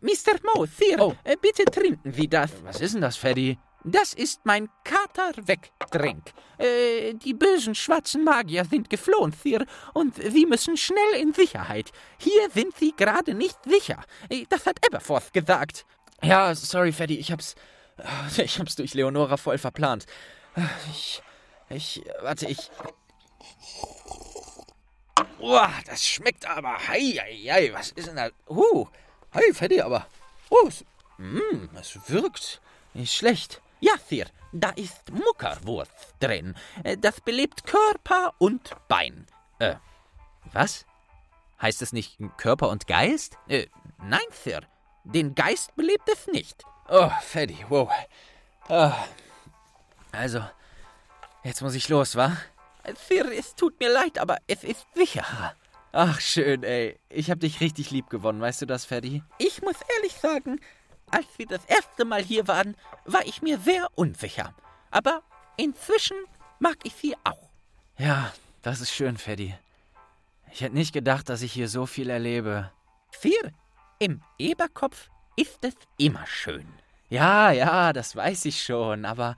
[0.00, 0.38] Mr.
[0.54, 1.14] Mo, Sir, Oh.
[1.24, 2.50] äh, bitte trinken Sie das.
[2.64, 3.58] Was ist denn das, Freddy?
[3.84, 6.32] Das ist mein Kater-Wegtrink.
[6.58, 11.92] Äh, die bösen schwarzen Magier sind geflohen, Sir, und Sie müssen schnell in Sicherheit.
[12.18, 14.02] Hier sind Sie gerade nicht sicher.
[14.28, 15.86] Äh, Das hat Aberforth gesagt.
[16.22, 17.54] Ja, sorry, Freddy, ich hab's.
[18.36, 20.06] Ich hab's durch Leonora voll verplant.
[20.90, 21.22] Ich.
[21.70, 22.02] Ich.
[22.22, 22.70] Warte, ich.
[25.38, 26.76] Uah, das schmeckt aber.
[26.88, 28.28] Hei, hei, hei, was ist denn da?
[28.48, 28.86] Uh,
[29.32, 30.06] hey, Freddy, aber.
[30.48, 30.84] Oh, es,
[31.18, 32.60] mm, es wirkt
[32.94, 33.60] nicht schlecht.
[33.80, 36.54] Ja, Sir, da ist Muckerwurst drin.
[36.82, 39.26] Äh, Das belebt Körper und Bein.
[39.58, 39.74] Äh,
[40.52, 40.86] was?
[41.60, 43.36] Heißt es nicht Körper und Geist?
[43.48, 43.66] Äh,
[43.98, 44.60] nein, Sir,
[45.04, 46.64] den Geist belebt es nicht.
[46.88, 47.90] Oh, Freddy, wow.
[48.68, 48.94] Ah.
[50.12, 50.42] Also,
[51.44, 52.36] jetzt muss ich los, wa?
[52.94, 55.24] Sir, es tut mir leid, aber es ist sicher.
[55.92, 56.98] Ach, schön, ey.
[57.08, 59.22] Ich hab dich richtig lieb gewonnen, weißt du das, Freddy?
[59.38, 60.60] Ich muss ehrlich sagen,
[61.10, 64.54] als wir das erste Mal hier waren, war ich mir sehr unsicher.
[64.90, 65.22] Aber
[65.56, 66.16] inzwischen
[66.58, 67.50] mag ich sie auch.
[67.98, 69.54] Ja, das ist schön, Freddy.
[70.52, 72.70] Ich hätte nicht gedacht, dass ich hier so viel erlebe.
[73.10, 73.52] Sir,
[73.98, 76.66] im Eberkopf ist es immer schön.
[77.08, 79.36] Ja, ja, das weiß ich schon, aber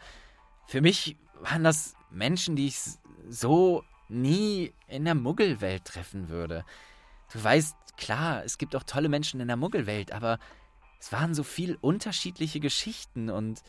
[0.66, 2.78] für mich waren das Menschen, die ich
[3.28, 6.64] so nie in der Muggelwelt treffen würde.
[7.32, 10.38] Du weißt, klar, es gibt auch tolle Menschen in der Muggelwelt, aber
[10.98, 13.62] es waren so viel unterschiedliche Geschichten und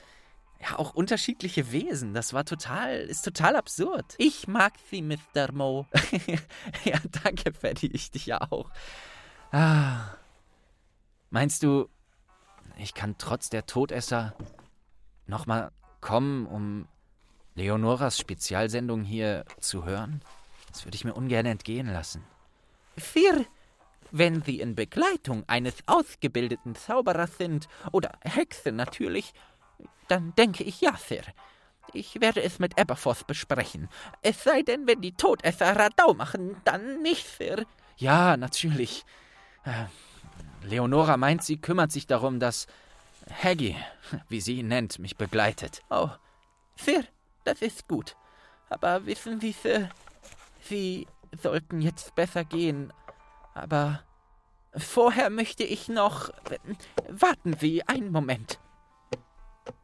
[0.61, 2.13] ja, auch unterschiedliche Wesen.
[2.13, 4.15] Das war total, ist total absurd.
[4.17, 5.51] Ich mag sie, Mr.
[5.53, 5.85] Mo.
[6.83, 8.69] ja, danke, Fatty, ich dich ja auch.
[9.51, 10.15] Ah.
[11.29, 11.89] Meinst du,
[12.77, 14.35] ich kann trotz der Todesser
[15.27, 15.71] nochmal
[16.01, 16.87] kommen, um
[17.59, 20.21] Leonoras Spezialsendung hier zu hören?
[20.71, 22.23] Das würde ich mir ungern entgehen lassen.
[22.95, 23.45] Sir,
[24.11, 29.33] wenn Sie in Begleitung eines ausgebildeten Zauberers sind, oder Hexe natürlich,
[30.07, 31.23] dann denke ich ja, Sir.
[31.91, 33.89] Ich werde es mit Aberforth besprechen.
[34.21, 37.65] Es sei denn, wenn die Todesser Radau machen, dann nicht, Sir.
[37.97, 39.03] Ja, natürlich.
[39.65, 39.85] Äh,
[40.63, 42.67] Leonora meint, sie kümmert sich darum, dass
[43.43, 43.75] Haggy,
[44.29, 45.81] wie sie ihn nennt, mich begleitet.
[45.89, 46.09] Oh,
[46.77, 47.03] Sir,
[47.43, 48.15] das ist gut.
[48.69, 49.89] Aber wissen Sie, Sir,
[50.61, 51.07] Sie
[51.41, 52.93] sollten jetzt besser gehen.
[53.53, 54.03] Aber
[54.75, 56.29] vorher möchte ich noch.
[57.09, 58.59] Warten Sie einen Moment.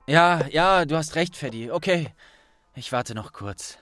[0.08, 1.72] Ja, ja, du hast recht, Freddy.
[1.72, 2.14] Okay,
[2.76, 3.80] ich warte noch kurz.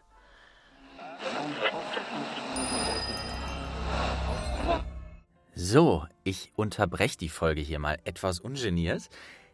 [5.55, 9.09] So, ich unterbreche die Folge hier mal etwas ungeniert,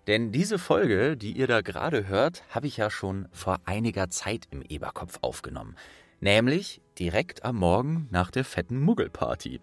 [0.10, 4.48] denn diese Folge, die ihr da gerade hört, habe ich ja schon vor einiger Zeit
[4.50, 5.76] im Eberkopf aufgenommen.
[6.20, 9.60] Nämlich direkt am Morgen nach der fetten Muggelparty.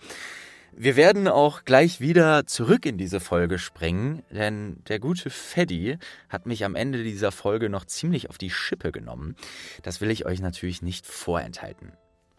[0.73, 6.47] Wir werden auch gleich wieder zurück in diese Folge springen, denn der gute Feddy hat
[6.47, 9.35] mich am Ende dieser Folge noch ziemlich auf die Schippe genommen.
[9.83, 11.91] Das will ich euch natürlich nicht vorenthalten.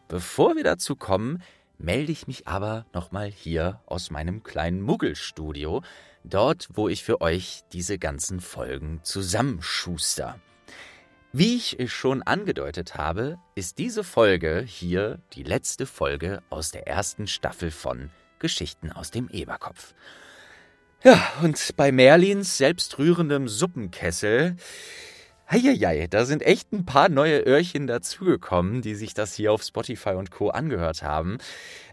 [0.07, 1.43] Bevor wir dazu kommen,
[1.77, 5.81] melde ich mich aber nochmal hier aus meinem kleinen Muggelstudio,
[6.27, 10.39] dort, wo ich für euch diese ganzen Folgen zusammenschuster.
[11.33, 17.27] Wie ich schon angedeutet habe, ist diese Folge hier die letzte Folge aus der ersten
[17.27, 18.09] Staffel von
[18.39, 19.93] Geschichten aus dem Eberkopf.
[21.03, 24.55] Ja, und bei Merlins selbstrührendem Suppenkessel
[25.49, 30.09] Heieiei, da sind echt ein paar neue Öhrchen dazugekommen, die sich das hier auf Spotify
[30.09, 30.49] und Co.
[30.49, 31.37] angehört haben.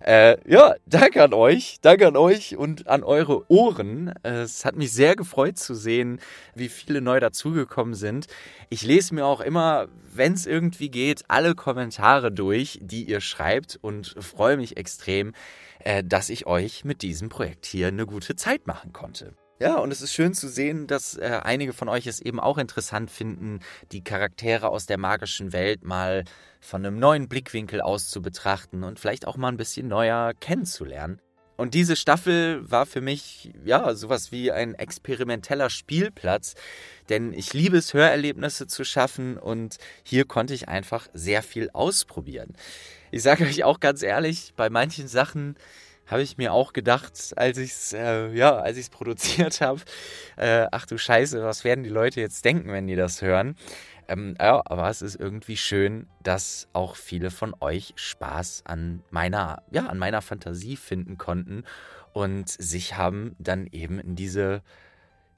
[0.00, 4.12] Äh, ja, danke an euch, danke an euch und an eure Ohren.
[4.24, 6.18] Es hat mich sehr gefreut zu sehen,
[6.56, 8.26] wie viele neu dazugekommen sind.
[8.70, 13.78] Ich lese mir auch immer, wenn es irgendwie geht, alle Kommentare durch, die ihr schreibt
[13.80, 15.32] und freue mich extrem,
[15.78, 19.36] äh, dass ich euch mit diesem Projekt hier eine gute Zeit machen konnte.
[19.60, 22.58] Ja, und es ist schön zu sehen, dass äh, einige von euch es eben auch
[22.58, 23.60] interessant finden,
[23.92, 26.24] die Charaktere aus der magischen Welt mal
[26.60, 31.20] von einem neuen Blickwinkel aus zu betrachten und vielleicht auch mal ein bisschen neuer kennenzulernen.
[31.56, 36.54] Und diese Staffel war für mich ja sowas wie ein experimenteller Spielplatz,
[37.08, 42.56] denn ich liebe es, Hörerlebnisse zu schaffen und hier konnte ich einfach sehr viel ausprobieren.
[43.12, 45.54] Ich sage euch auch ganz ehrlich, bei manchen Sachen
[46.06, 49.80] habe ich mir auch gedacht, als ich es äh, ja, als ich es produziert habe,
[50.36, 53.56] äh, ach du Scheiße, was werden die Leute jetzt denken, wenn die das hören?
[54.06, 59.62] Ähm, ja, aber es ist irgendwie schön, dass auch viele von euch Spaß an meiner,
[59.70, 61.64] ja, an meiner Fantasie finden konnten
[62.12, 64.62] und sich haben dann eben in diese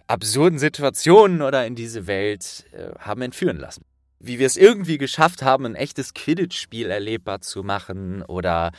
[0.08, 3.84] absurden Situationen oder in diese Welt äh, haben entführen lassen
[4.26, 8.72] wie wir es irgendwie geschafft haben, ein echtes Quidditch-Spiel erlebbar zu machen oder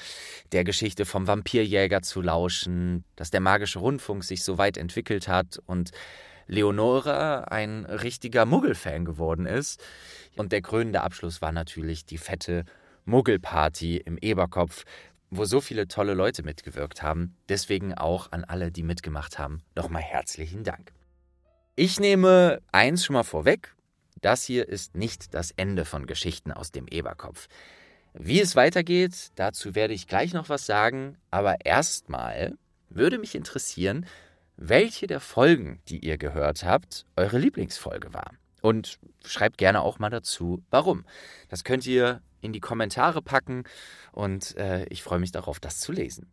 [0.51, 5.59] der Geschichte vom Vampirjäger zu lauschen, dass der magische Rundfunk sich so weit entwickelt hat
[5.65, 5.91] und
[6.47, 9.83] Leonora ein richtiger Muggelfan geworden ist.
[10.35, 12.63] Und der krönende Abschluss war natürlich die fette
[13.05, 14.83] Muggelparty im Eberkopf,
[15.29, 17.35] wo so viele tolle Leute mitgewirkt haben.
[17.49, 20.91] Deswegen auch an alle, die mitgemacht haben, nochmal herzlichen Dank.
[21.75, 23.75] Ich nehme eins schon mal vorweg.
[24.21, 27.47] Das hier ist nicht das Ende von Geschichten aus dem Eberkopf.
[28.13, 32.57] Wie es weitergeht, dazu werde ich gleich noch was sagen, aber erstmal
[32.89, 34.05] würde mich interessieren,
[34.55, 38.31] welche der Folgen, die ihr gehört habt, eure Lieblingsfolge war.
[38.61, 41.05] Und schreibt gerne auch mal dazu, warum.
[41.49, 43.65] Das könnt ihr in die Kommentare packen
[44.11, 46.31] und äh, ich freue mich darauf, das zu lesen.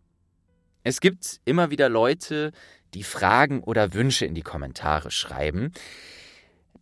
[0.84, 2.52] Es gibt immer wieder Leute,
[2.94, 5.72] die Fragen oder Wünsche in die Kommentare schreiben.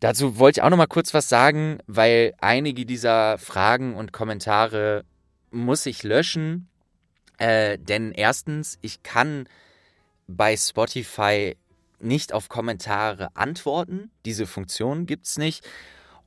[0.02, 5.04] Dazu wollte ich auch noch mal kurz was sagen, weil einige dieser Fragen und Kommentare
[5.52, 6.68] muss ich löschen.
[7.38, 9.48] Äh, denn erstens, ich kann
[10.26, 11.56] bei Spotify
[12.00, 14.10] nicht auf Kommentare antworten.
[14.24, 15.64] Diese Funktion gibt es nicht.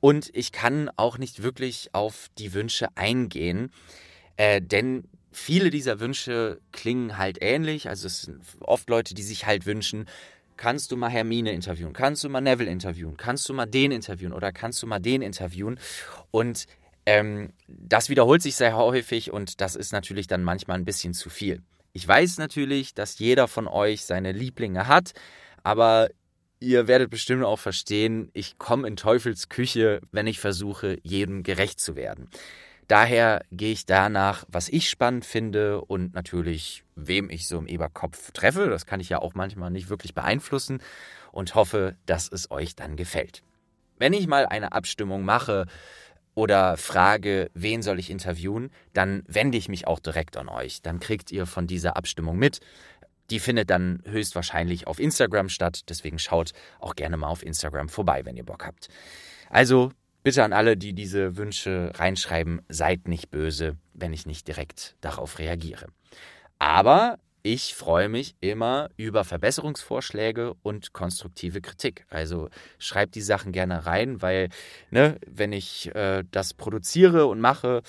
[0.00, 3.70] Und ich kann auch nicht wirklich auf die Wünsche eingehen.
[4.38, 7.90] Äh, denn viele dieser Wünsche klingen halt ähnlich.
[7.90, 10.06] Also es sind oft Leute, die sich halt wünschen,
[10.56, 14.32] kannst du mal Hermine interviewen, kannst du mal Neville interviewen, kannst du mal den interviewen
[14.32, 15.78] oder kannst du mal den interviewen.
[16.30, 16.66] Und
[17.06, 21.30] ähm, das wiederholt sich sehr häufig und das ist natürlich dann manchmal ein bisschen zu
[21.30, 21.62] viel.
[21.92, 25.12] Ich weiß natürlich, dass jeder von euch seine Lieblinge hat,
[25.62, 26.10] aber
[26.60, 31.80] ihr werdet bestimmt auch verstehen, ich komme in Teufels Küche, wenn ich versuche, jedem gerecht
[31.80, 32.28] zu werden.
[32.88, 38.30] Daher gehe ich danach, was ich spannend finde und natürlich, wem ich so im Eberkopf
[38.30, 38.68] treffe.
[38.68, 40.80] Das kann ich ja auch manchmal nicht wirklich beeinflussen
[41.32, 43.42] und hoffe, dass es euch dann gefällt.
[43.98, 45.66] Wenn ich mal eine Abstimmung mache
[46.34, 50.82] oder frage, wen soll ich interviewen, dann wende ich mich auch direkt an euch.
[50.82, 52.60] Dann kriegt ihr von dieser Abstimmung mit.
[53.30, 55.80] Die findet dann höchstwahrscheinlich auf Instagram statt.
[55.88, 58.88] Deswegen schaut auch gerne mal auf Instagram vorbei, wenn ihr Bock habt.
[59.50, 59.90] Also
[60.26, 65.38] Bitte an alle, die diese Wünsche reinschreiben, seid nicht böse, wenn ich nicht direkt darauf
[65.38, 65.86] reagiere.
[66.58, 72.06] Aber ich freue mich immer über Verbesserungsvorschläge und konstruktive Kritik.
[72.10, 72.48] Also
[72.80, 74.48] schreibt die Sachen gerne rein, weil,
[74.90, 77.82] ne, wenn ich äh, das produziere und mache,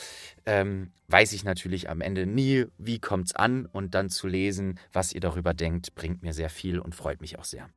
[0.46, 5.12] ähm, weiß ich natürlich am Ende nie, wie es an und dann zu lesen, was
[5.12, 7.68] ihr darüber denkt, bringt mir sehr viel und freut mich auch sehr.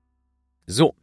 [0.66, 0.94] So,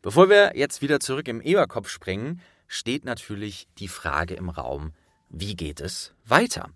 [0.00, 2.40] bevor wir jetzt wieder zurück im Eberkopf springen,
[2.70, 4.92] steht natürlich die Frage im Raum,
[5.28, 6.70] wie geht es weiter?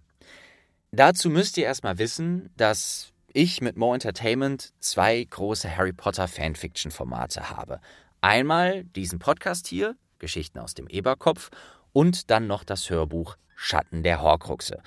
[0.90, 7.48] Dazu müsst ihr erstmal wissen, dass ich mit Mo Entertainment zwei große Harry Potter Fanfiction-Formate
[7.48, 7.80] habe.
[8.20, 11.50] Einmal diesen Podcast hier, Geschichten aus dem Eberkopf,
[11.92, 14.82] und dann noch das Hörbuch Schatten der Horcruxe.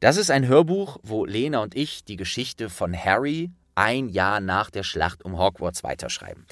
[0.00, 4.70] Das ist ein Hörbuch, wo Lena und ich die Geschichte von Harry ein Jahr nach
[4.70, 6.46] der Schlacht um Hogwarts weiterschreiben.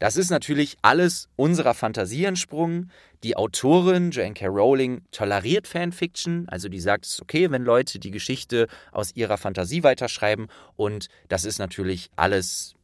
[0.00, 2.90] Das ist natürlich alles unserer Fantasie entsprungen.
[3.22, 4.46] Die Autorin Joanne K.
[4.46, 9.36] Rowling toleriert Fanfiction, also die sagt, es ist okay, wenn Leute die Geschichte aus ihrer
[9.36, 12.74] Fantasie weiterschreiben und das ist natürlich alles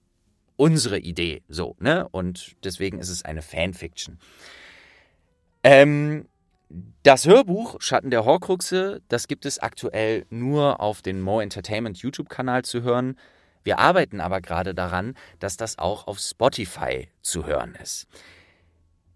[0.57, 2.07] unsere Idee, so, ne?
[2.11, 4.19] Und deswegen ist es eine Fanfiction.
[5.65, 6.27] Ähm,
[7.03, 12.63] das Hörbuch Schatten der Horcruxe, das gibt es aktuell nur auf den More Entertainment YouTube-Kanal
[12.63, 13.17] zu hören.
[13.67, 18.07] Wir arbeiten aber gerade daran, dass das auch auf Spotify zu hören ist.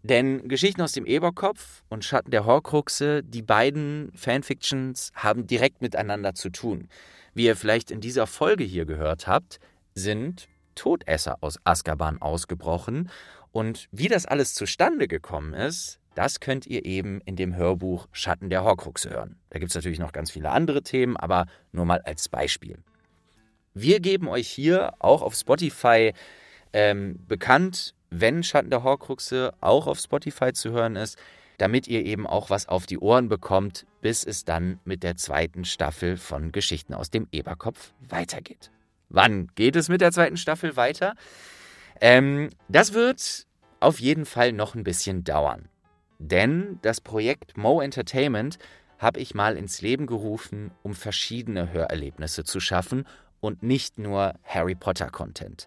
[0.02, 6.34] Denn Geschichten aus dem Eberkopf und Schatten der Horcruxe, die beiden Fanfictions haben direkt miteinander
[6.34, 6.88] zu tun.
[7.32, 9.60] Wie ihr vielleicht in dieser Folge hier gehört habt,
[9.94, 13.08] sind Todesser aus Azkaban ausgebrochen.
[13.52, 18.50] Und wie das alles zustande gekommen ist, das könnt ihr eben in dem Hörbuch Schatten
[18.50, 19.36] der Horcruxe hören.
[19.50, 22.78] Da gibt es natürlich noch ganz viele andere Themen, aber nur mal als Beispiel.
[23.74, 26.12] Wir geben euch hier auch auf Spotify
[26.72, 31.16] ähm, bekannt, wenn Schatten der Horcruxe auch auf Spotify zu hören ist,
[31.58, 35.64] damit ihr eben auch was auf die Ohren bekommt, bis es dann mit der zweiten
[35.64, 38.70] Staffel von Geschichten aus dem Eberkopf weitergeht.
[39.08, 41.14] Wann geht es mit der zweiten Staffel weiter?
[42.00, 43.46] Ähm, das wird
[43.78, 45.68] auf jeden Fall noch ein bisschen dauern.
[46.18, 48.58] Denn das Projekt Mo Entertainment
[48.98, 53.06] habe ich mal ins Leben gerufen, um verschiedene Hörerlebnisse zu schaffen
[53.40, 55.66] und nicht nur Harry Potter Content.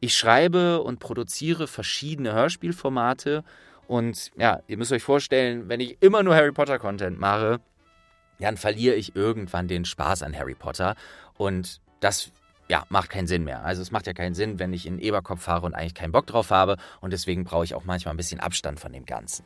[0.00, 3.44] Ich schreibe und produziere verschiedene Hörspielformate
[3.86, 7.60] und ja, ihr müsst euch vorstellen, wenn ich immer nur Harry Potter Content mache,
[8.38, 10.96] dann verliere ich irgendwann den Spaß an Harry Potter
[11.36, 12.32] und das
[12.68, 13.64] ja, macht keinen Sinn mehr.
[13.64, 16.28] Also es macht ja keinen Sinn, wenn ich in Eberkopf fahre und eigentlich keinen Bock
[16.28, 19.44] drauf habe und deswegen brauche ich auch manchmal ein bisschen Abstand von dem Ganzen.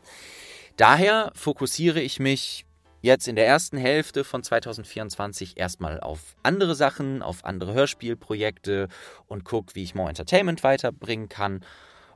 [0.76, 2.66] Daher fokussiere ich mich
[3.04, 8.88] jetzt in der ersten Hälfte von 2024 erstmal auf andere Sachen, auf andere Hörspielprojekte
[9.26, 11.62] und gucke, wie ich More Entertainment weiterbringen kann.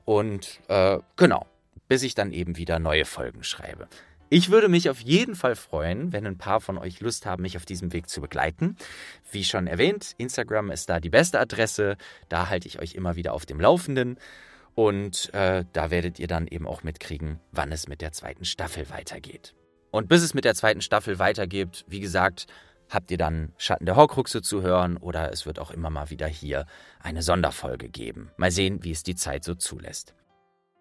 [0.07, 1.47] Und äh, genau,
[1.89, 3.87] bis ich dann eben wieder neue Folgen schreibe.
[4.31, 7.59] Ich würde mich auf jeden Fall freuen, wenn ein paar von euch Lust haben, mich
[7.59, 8.77] auf diesem Weg zu begleiten.
[9.31, 11.99] Wie schon erwähnt, Instagram ist da die beste Adresse.
[12.31, 14.19] Da halte ich euch immer wieder auf dem Laufenden.
[14.75, 18.89] Und äh, da werdet ihr dann eben auch mitkriegen, wann es mit der zweiten Staffel
[18.89, 19.55] weitergeht.
[19.91, 22.47] Und bis es mit der zweiten Staffel weitergeht, wie gesagt,
[22.91, 26.27] habt ihr dann Schatten der Horcruxe zu hören oder es wird auch immer mal wieder
[26.27, 26.67] hier
[27.01, 28.31] eine Sonderfolge geben.
[28.37, 30.15] Mal sehen, wie es die Zeit so zulässt.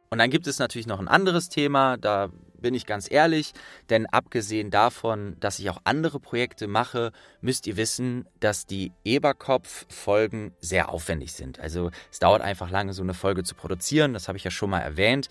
[0.09, 2.29] Und dann gibt es natürlich noch ein anderes Thema, da
[2.59, 3.53] bin ich ganz ehrlich,
[3.89, 10.53] denn abgesehen davon, dass ich auch andere Projekte mache, müsst ihr wissen, dass die Eberkopf-Folgen
[10.61, 11.59] sehr aufwendig sind.
[11.59, 14.69] Also es dauert einfach lange, so eine Folge zu produzieren, das habe ich ja schon
[14.69, 15.27] mal erwähnt.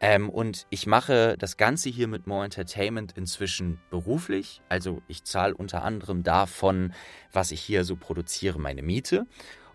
[0.00, 4.62] Ähm, und ich mache das Ganze hier mit More Entertainment inzwischen beruflich.
[4.70, 6.94] Also ich zahle unter anderem davon,
[7.32, 9.26] was ich hier so produziere, meine Miete.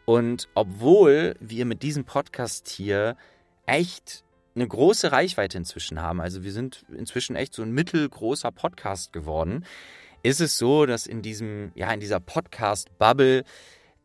[0.05, 3.17] Und obwohl wir mit diesem Podcast hier
[3.67, 4.23] echt
[4.55, 9.65] eine große Reichweite inzwischen haben, also wir sind inzwischen echt so ein mittelgroßer Podcast geworden,
[10.23, 13.43] ist es so, dass in diesem, ja, in dieser Podcast-Bubble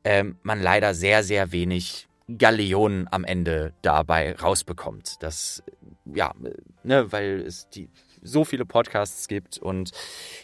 [0.04, 2.08] ähm, man leider sehr, sehr wenig
[2.38, 5.22] Galeonen am Ende dabei rausbekommt.
[5.22, 5.62] Das,
[6.04, 6.32] ja,
[6.82, 7.88] ne, weil es die
[8.22, 9.92] so viele Podcasts gibt und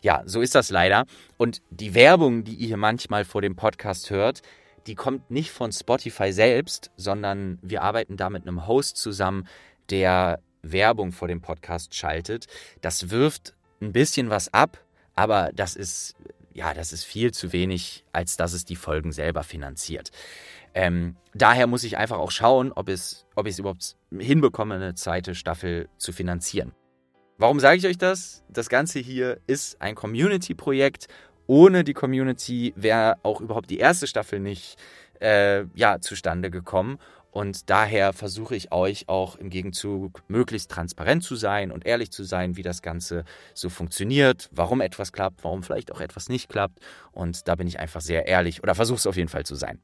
[0.03, 1.05] ja, so ist das leider.
[1.37, 4.43] Und die Werbung, die ihr manchmal vor dem Podcast hört,
[4.87, 9.47] die kommt nicht von Spotify selbst, sondern wir arbeiten da mit einem Host zusammen,
[9.91, 12.47] der Werbung vor dem Podcast schaltet.
[12.81, 14.79] Das wirft ein bisschen was ab,
[15.15, 16.15] aber das ist
[16.57, 20.11] ja, das ist viel zu wenig, als dass es die Folgen selber finanziert.
[20.77, 24.95] Ähm, daher muss ich einfach auch schauen, ob, es, ob ich es überhaupt hinbekomme, eine
[24.95, 26.73] zweite Staffel zu finanzieren.
[27.39, 28.45] Warum sage ich euch das?
[28.51, 31.09] Das Ganze hier ist ein Community-Projekt.
[31.47, 34.77] Ohne die Community wäre auch überhaupt die erste Staffel nicht
[35.19, 36.99] äh, ja, zustande gekommen.
[37.31, 42.23] Und daher versuche ich euch auch im Gegenzug möglichst transparent zu sein und ehrlich zu
[42.23, 43.25] sein, wie das Ganze
[43.55, 46.81] so funktioniert, warum etwas klappt, warum vielleicht auch etwas nicht klappt.
[47.13, 49.81] Und da bin ich einfach sehr ehrlich oder versuche es auf jeden Fall zu sein.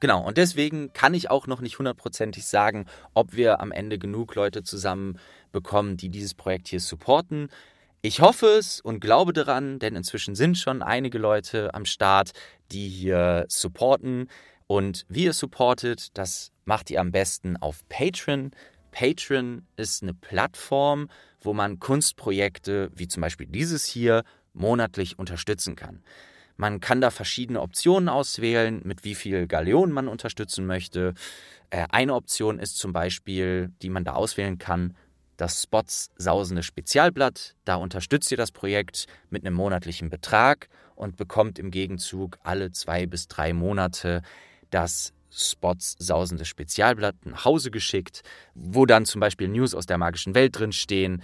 [0.00, 4.34] Genau, und deswegen kann ich auch noch nicht hundertprozentig sagen, ob wir am Ende genug
[4.34, 7.48] Leute zusammenbekommen, die dieses Projekt hier supporten.
[8.02, 12.32] Ich hoffe es und glaube daran, denn inzwischen sind schon einige Leute am Start,
[12.70, 14.28] die hier supporten.
[14.66, 18.50] Und wie ihr supportet, das macht ihr am besten auf Patreon.
[18.90, 21.08] Patreon ist eine Plattform,
[21.40, 26.02] wo man Kunstprojekte wie zum Beispiel dieses hier monatlich unterstützen kann.
[26.56, 31.14] Man kann da verschiedene Optionen auswählen, mit wie viel Galeonen man unterstützen möchte.
[31.70, 34.96] Äh, eine Option ist zum Beispiel, die man da auswählen kann,
[35.36, 37.54] das Spots sausende Spezialblatt.
[37.64, 43.06] Da unterstützt ihr das Projekt mit einem monatlichen Betrag und bekommt im Gegenzug alle zwei
[43.06, 44.22] bis drei Monate
[44.70, 48.22] das Spots sausende Spezialblatt nach Hause geschickt,
[48.54, 51.22] wo dann zum Beispiel News aus der magischen Welt drin stehen.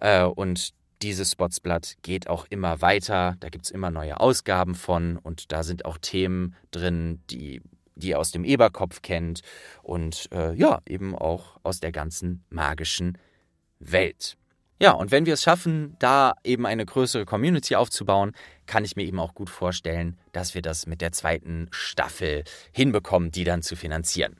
[0.00, 3.36] Äh, und dieses Spotsblatt geht auch immer weiter.
[3.40, 7.62] Da gibt es immer neue Ausgaben von und da sind auch Themen drin, die,
[7.94, 9.42] die ihr aus dem Eberkopf kennt
[9.82, 13.18] und äh, ja, eben auch aus der ganzen magischen
[13.78, 14.36] Welt.
[14.80, 18.32] Ja, und wenn wir es schaffen, da eben eine größere Community aufzubauen,
[18.66, 23.32] kann ich mir eben auch gut vorstellen, dass wir das mit der zweiten Staffel hinbekommen,
[23.32, 24.36] die dann zu finanzieren.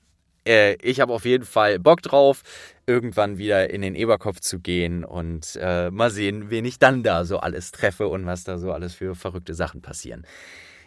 [0.49, 2.43] Äh, ich habe auf jeden Fall Bock drauf,
[2.87, 7.25] irgendwann wieder in den Eberkopf zu gehen und äh, mal sehen, wen ich dann da
[7.25, 10.27] so alles treffe und was da so alles für verrückte Sachen passieren.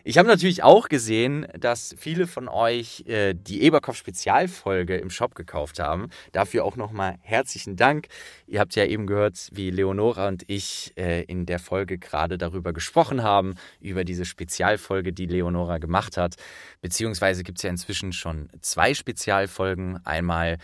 [0.04, 5.80] Ich habe natürlich auch gesehen, dass viele von euch äh, die Eberkopf-Spezialfolge im Shop gekauft
[5.80, 6.10] haben.
[6.32, 8.08] Dafür auch nochmal herzlichen Dank.
[8.48, 12.74] Ihr habt ja eben gehört, wie Leonora und ich äh, in der Folge gerade darüber
[12.74, 16.36] gesprochen haben, über diese Spezialfolge, die Leonora gemacht hat.
[16.82, 20.00] Beziehungsweise gibt es ja inzwischen schon zwei Spezialfolgen.
[20.04, 20.58] Einmal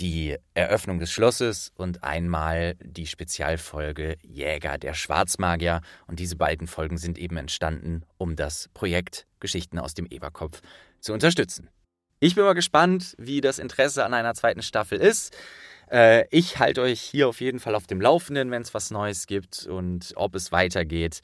[0.00, 5.80] die Eröffnung des Schlosses und einmal die Spezialfolge Jäger der Schwarzmagier.
[6.06, 10.60] Und diese beiden Folgen sind eben entstanden, um das Projekt Geschichten aus dem Eberkopf
[11.00, 11.68] zu unterstützen.
[12.20, 15.36] Ich bin mal gespannt, wie das Interesse an einer zweiten Staffel ist.
[15.90, 19.26] Äh, ich halte euch hier auf jeden Fall auf dem Laufenden, wenn es was Neues
[19.26, 21.20] gibt und ob es weitergeht.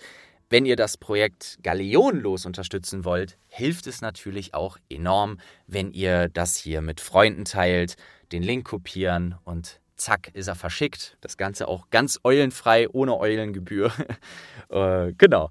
[0.53, 5.39] Wenn ihr das Projekt Galeonlos unterstützen wollt, hilft es natürlich auch enorm,
[5.69, 7.97] wenn ihr das hier mit Freunden teilt
[8.33, 11.17] den Link kopieren und zack, ist er verschickt.
[11.21, 13.93] Das Ganze auch ganz eulenfrei, ohne Eulengebühr.
[14.71, 15.51] äh, genau.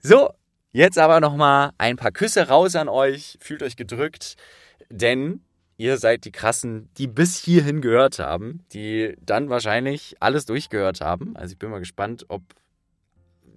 [0.00, 0.30] So,
[0.70, 3.38] jetzt aber nochmal ein paar Küsse raus an euch.
[3.40, 4.36] Fühlt euch gedrückt,
[4.88, 5.42] denn
[5.78, 11.36] ihr seid die Krassen, die bis hierhin gehört haben, die dann wahrscheinlich alles durchgehört haben.
[11.36, 12.42] Also ich bin mal gespannt, ob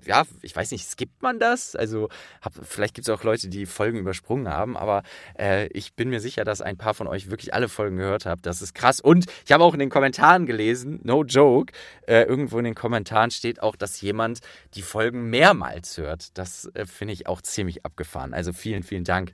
[0.05, 1.75] ja, ich weiß nicht, skippt man das?
[1.75, 2.09] Also,
[2.41, 5.03] hab, vielleicht gibt es auch Leute, die Folgen übersprungen haben, aber
[5.37, 8.45] äh, ich bin mir sicher, dass ein paar von euch wirklich alle Folgen gehört habt.
[8.45, 8.99] Das ist krass.
[8.99, 11.73] Und ich habe auch in den Kommentaren gelesen, no joke,
[12.07, 14.39] äh, irgendwo in den Kommentaren steht auch, dass jemand
[14.75, 16.37] die Folgen mehrmals hört.
[16.37, 18.33] Das äh, finde ich auch ziemlich abgefahren.
[18.33, 19.31] Also vielen, vielen Dank,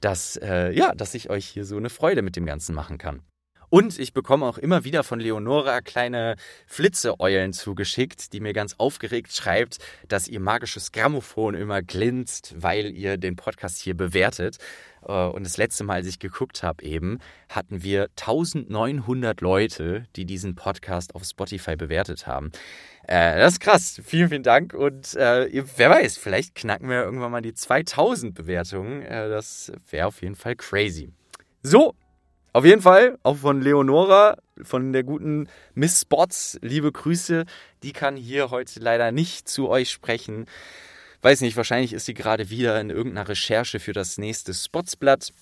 [0.00, 3.22] dass, äh, ja, dass ich euch hier so eine Freude mit dem Ganzen machen kann.
[3.68, 6.36] Und ich bekomme auch immer wieder von Leonora kleine
[6.66, 13.16] Flitzeeulen zugeschickt, die mir ganz aufgeregt schreibt, dass ihr magisches Grammophon immer glänzt, weil ihr
[13.16, 14.58] den Podcast hier bewertet.
[15.06, 20.24] Äh, und das letzte Mal, als ich geguckt habe, eben, hatten wir 1900 Leute, die
[20.24, 22.52] diesen Podcast auf Spotify bewertet haben.
[23.06, 24.00] Äh, das ist krass.
[24.04, 24.74] Vielen, vielen Dank.
[24.74, 29.02] Und äh, wer weiß, vielleicht knacken wir irgendwann mal die 2000 Bewertungen.
[29.02, 31.10] Äh, das wäre auf jeden Fall crazy.
[31.62, 31.94] So,
[32.56, 37.44] auf jeden Fall, auch von Leonora, von der guten Miss Spots, liebe Grüße.
[37.82, 40.46] Die kann hier heute leider nicht zu euch sprechen.
[41.20, 45.34] Weiß nicht, wahrscheinlich ist sie gerade wieder in irgendeiner Recherche für das nächste Spotsblatt.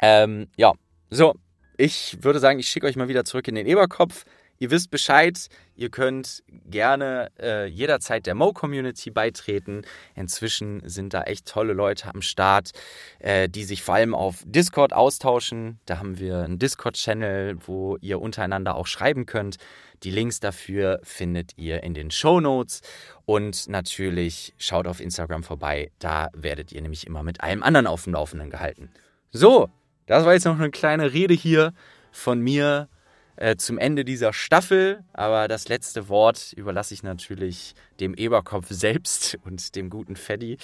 [0.00, 0.72] Ähm, ja,
[1.10, 1.34] so,
[1.76, 4.24] ich würde sagen, ich schicke euch mal wieder zurück in den Eberkopf.
[4.62, 9.86] Ihr wisst Bescheid, ihr könnt gerne äh, jederzeit der Mo-Community beitreten.
[10.14, 12.72] Inzwischen sind da echt tolle Leute am Start,
[13.20, 15.80] äh, die sich vor allem auf Discord austauschen.
[15.86, 19.56] Da haben wir einen Discord-Channel, wo ihr untereinander auch schreiben könnt.
[20.02, 22.82] Die Links dafür findet ihr in den Show Notes.
[23.24, 25.90] Und natürlich schaut auf Instagram vorbei.
[26.00, 28.90] Da werdet ihr nämlich immer mit allem anderen auf dem Laufenden gehalten.
[29.30, 29.70] So,
[30.04, 31.72] das war jetzt noch eine kleine Rede hier
[32.12, 32.90] von mir
[33.36, 35.04] äh, zum Ende dieser Staffel.
[35.12, 40.58] Aber das letzte Wort überlasse ich natürlich dem Eberkopf selbst und dem guten Feddy.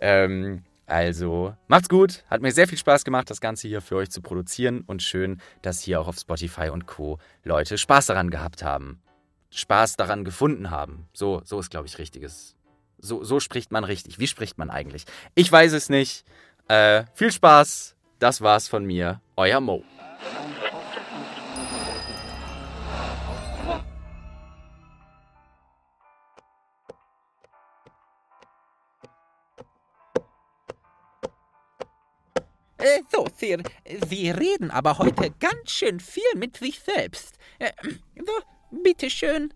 [0.00, 4.10] Ähm, also macht's gut, hat mir sehr viel Spaß gemacht, das Ganze hier für euch
[4.10, 7.18] zu produzieren und schön, dass hier auch auf Spotify und Co.
[7.44, 9.00] Leute Spaß daran gehabt haben.
[9.50, 11.08] Spaß daran gefunden haben.
[11.12, 12.56] So, so ist, glaube ich, richtiges.
[12.98, 14.18] So, so spricht man richtig.
[14.18, 15.04] Wie spricht man eigentlich?
[15.34, 16.24] Ich weiß es nicht.
[16.68, 17.96] Äh, viel Spaß.
[18.18, 19.20] Das war's von mir.
[19.36, 19.84] Euer Mo.
[32.82, 33.62] Äh, so, Sir,
[34.08, 37.36] Sie reden aber heute ganz schön viel mit sich selbst.
[37.58, 37.70] Äh,
[38.16, 38.32] so,
[38.82, 39.52] bitteschön.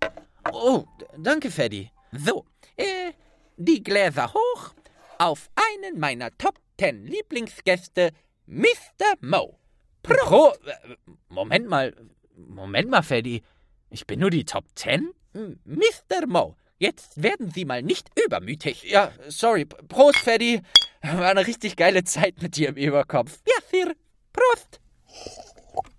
[0.52, 0.84] Oh,
[1.16, 1.90] danke, Freddy.
[2.12, 2.44] So,
[2.76, 3.12] äh,
[3.56, 4.74] die Gläser hoch
[5.18, 8.10] auf einen meiner Top Ten Lieblingsgäste,
[8.46, 9.14] Mr.
[9.20, 9.58] Mo.
[10.02, 10.20] Prost.
[10.20, 10.96] Pro äh,
[11.28, 11.94] Moment mal,
[12.36, 13.42] Moment mal, Freddy.
[13.90, 15.12] Ich bin nur die Top Ten?
[15.32, 16.26] Mr.
[16.26, 18.84] Mo, jetzt werden Sie mal nicht übermütig.
[18.84, 19.64] Ja, sorry.
[19.64, 20.62] Prost, Freddy.
[21.14, 23.38] War eine richtig geile Zeit mit dir im Eberkopf.
[23.46, 23.94] Ja, Sir.
[24.32, 24.80] Prost.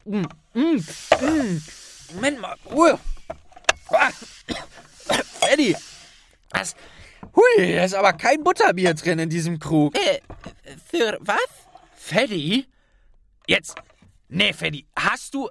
[0.05, 0.83] Mm, mm,
[1.21, 1.61] mm.
[2.15, 2.55] Moment mal.
[2.71, 2.97] Uh.
[5.49, 5.75] Eddie.
[6.49, 6.75] Das,
[7.35, 9.95] hui, da ist aber kein Butterbier drin in diesem Krug.
[9.97, 10.19] Äh,
[10.91, 11.37] Sir, was?
[11.95, 12.67] Freddy?
[13.47, 13.75] Jetzt.
[14.29, 15.49] Nee, Freddy, hast du.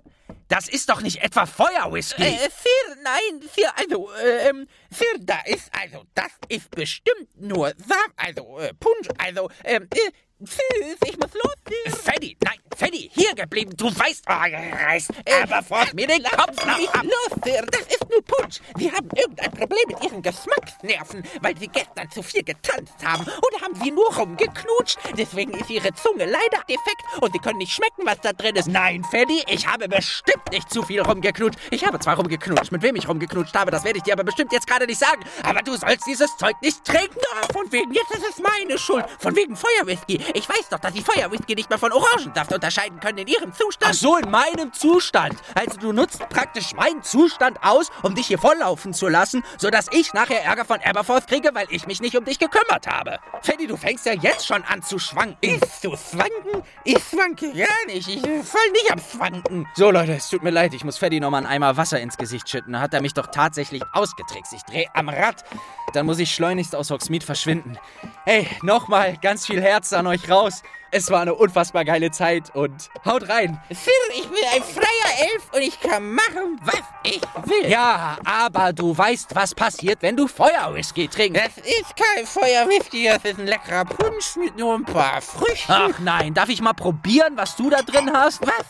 [0.49, 2.23] Das ist doch nicht etwa Feuerwhisky.
[2.23, 7.73] Äh, Sir, nein, Sir, also, äh, ähm, Sir, da ist, also, das ist bestimmt nur
[7.77, 10.11] Sam, also, äh, Punsch, also, ähm, äh,
[10.45, 11.97] Tschüss, ich muss los.
[12.05, 13.73] Freddy, nein, Freddy, hier geblieben.
[13.77, 15.11] Du weißt, oh, reißt
[15.43, 17.03] Aberforth mir den Kopf noch ab.
[17.05, 17.63] los, Sir.
[17.73, 18.61] Das ist nur Punsch.
[18.77, 23.25] Sie haben irgendein Problem mit Ihren Geschmacksnerven, weil Sie gestern zu viel getanzt haben.
[23.25, 24.99] Oder haben Sie nur rumgeknutscht?
[25.17, 28.69] Deswegen ist Ihre Zunge leider defekt und Sie können nicht schmecken, was da drin ist.
[28.69, 31.59] Nein, Freddy, ich habe bestimmt nicht zu viel rumgeknutscht.
[31.71, 34.53] Ich habe zwar rumgeknutscht, mit wem ich rumgeknutscht habe, das werde ich dir aber bestimmt
[34.53, 35.25] jetzt gerade nicht sagen.
[35.43, 37.19] Aber du sollst dieses Zeug nicht trinken.
[37.41, 39.05] Ah, Von wegen, jetzt ist es meine Schuld.
[39.19, 40.21] Von wegen Feuerwhisky.
[40.35, 43.93] Ich weiß doch, dass Sie Feuerwhisky nicht mehr von Orangensaft unterscheiden können in Ihrem Zustand.
[43.95, 45.37] Ach so, in meinem Zustand.
[45.55, 50.13] Also du nutzt praktisch meinen Zustand aus, um dich hier volllaufen zu lassen, sodass ich
[50.13, 53.19] nachher Ärger von Aberforth kriege, weil ich mich nicht um dich gekümmert habe.
[53.43, 55.37] Freddy, du fängst ja jetzt schon an zu schwanken.
[55.41, 56.63] Ist du schwanken?
[56.85, 58.09] Ich schwanke gar nicht.
[58.09, 59.69] Ich voll nicht am Schwanken.
[59.75, 62.49] So, Leute, es tut mir leid, ich muss Freddy nochmal einen Eimer Wasser ins Gesicht
[62.49, 62.73] schütten.
[62.73, 64.53] Da hat er mich doch tatsächlich ausgetrickst.
[64.53, 65.45] Ich drehe am Rad.
[65.93, 67.79] Dann muss ich schleunigst aus Hogsmeade verschwinden.
[68.25, 70.63] Hey, nochmal ganz viel Herz an euch raus.
[70.97, 73.61] Es war eine unfassbar geile Zeit und haut rein.
[73.69, 77.71] Phil, ich bin ein freier Elf und ich kann machen, was ich will.
[77.71, 81.39] Ja, aber du weißt, was passiert, wenn du Feuerwhisky trinkst.
[81.39, 85.71] Das ist kein Feuerwhisky, das ist ein leckerer Punsch mit nur ein paar Früchten.
[85.71, 88.41] Ach nein, darf ich mal probieren, was du da drin hast?
[88.47, 88.65] Was?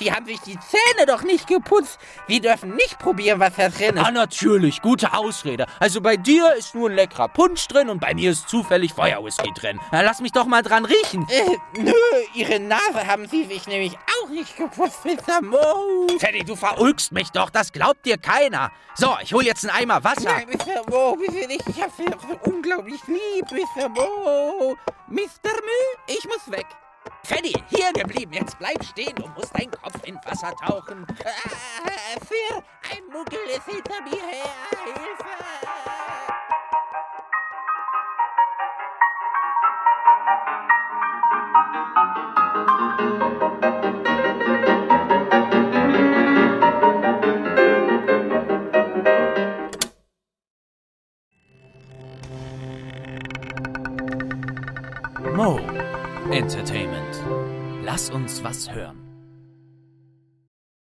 [0.00, 2.00] Sie haben sich die Zähne doch nicht geputzt.
[2.26, 4.04] Sie dürfen nicht probieren, was da drin ist.
[4.04, 5.66] Ah, natürlich, gute Ausrede.
[5.78, 9.52] Also bei dir ist nur ein leckerer Punsch drin und bei mir ist zufällig Feuerwhisky
[9.54, 9.78] drin.
[9.92, 11.24] Na, lass mich doch mal dran riechen.
[11.36, 11.92] Äh, nö,
[12.34, 15.42] Ihre Nase haben Sie sich nämlich auch nicht geputzt, Mr.
[15.42, 16.06] Mo.
[16.18, 18.70] Teddy, du verulgst mich doch, das glaubt dir keiner.
[18.94, 20.32] So, ich hol jetzt einen Eimer Wasser.
[20.32, 20.88] Nein, Mr.
[20.88, 21.68] Mo, bitte nicht.
[21.68, 23.88] Ich hab Sie doch so unglaublich lieb, Mr.
[23.88, 24.76] Mo.
[25.08, 25.52] Mr.
[25.52, 26.66] Mo, ich muss weg.
[27.24, 28.32] Freddy, hier geblieben.
[28.32, 29.14] Jetzt bleib stehen.
[29.16, 31.06] Du musst deinen Kopf in Wasser tauchen.
[31.24, 32.62] Ah, Sir,
[32.92, 34.50] ein Muggel ist hinter mir her.
[34.84, 35.26] Hilfe!
[55.36, 55.60] Mo
[56.32, 57.22] Entertainment.
[57.84, 59.05] Lass uns was hören.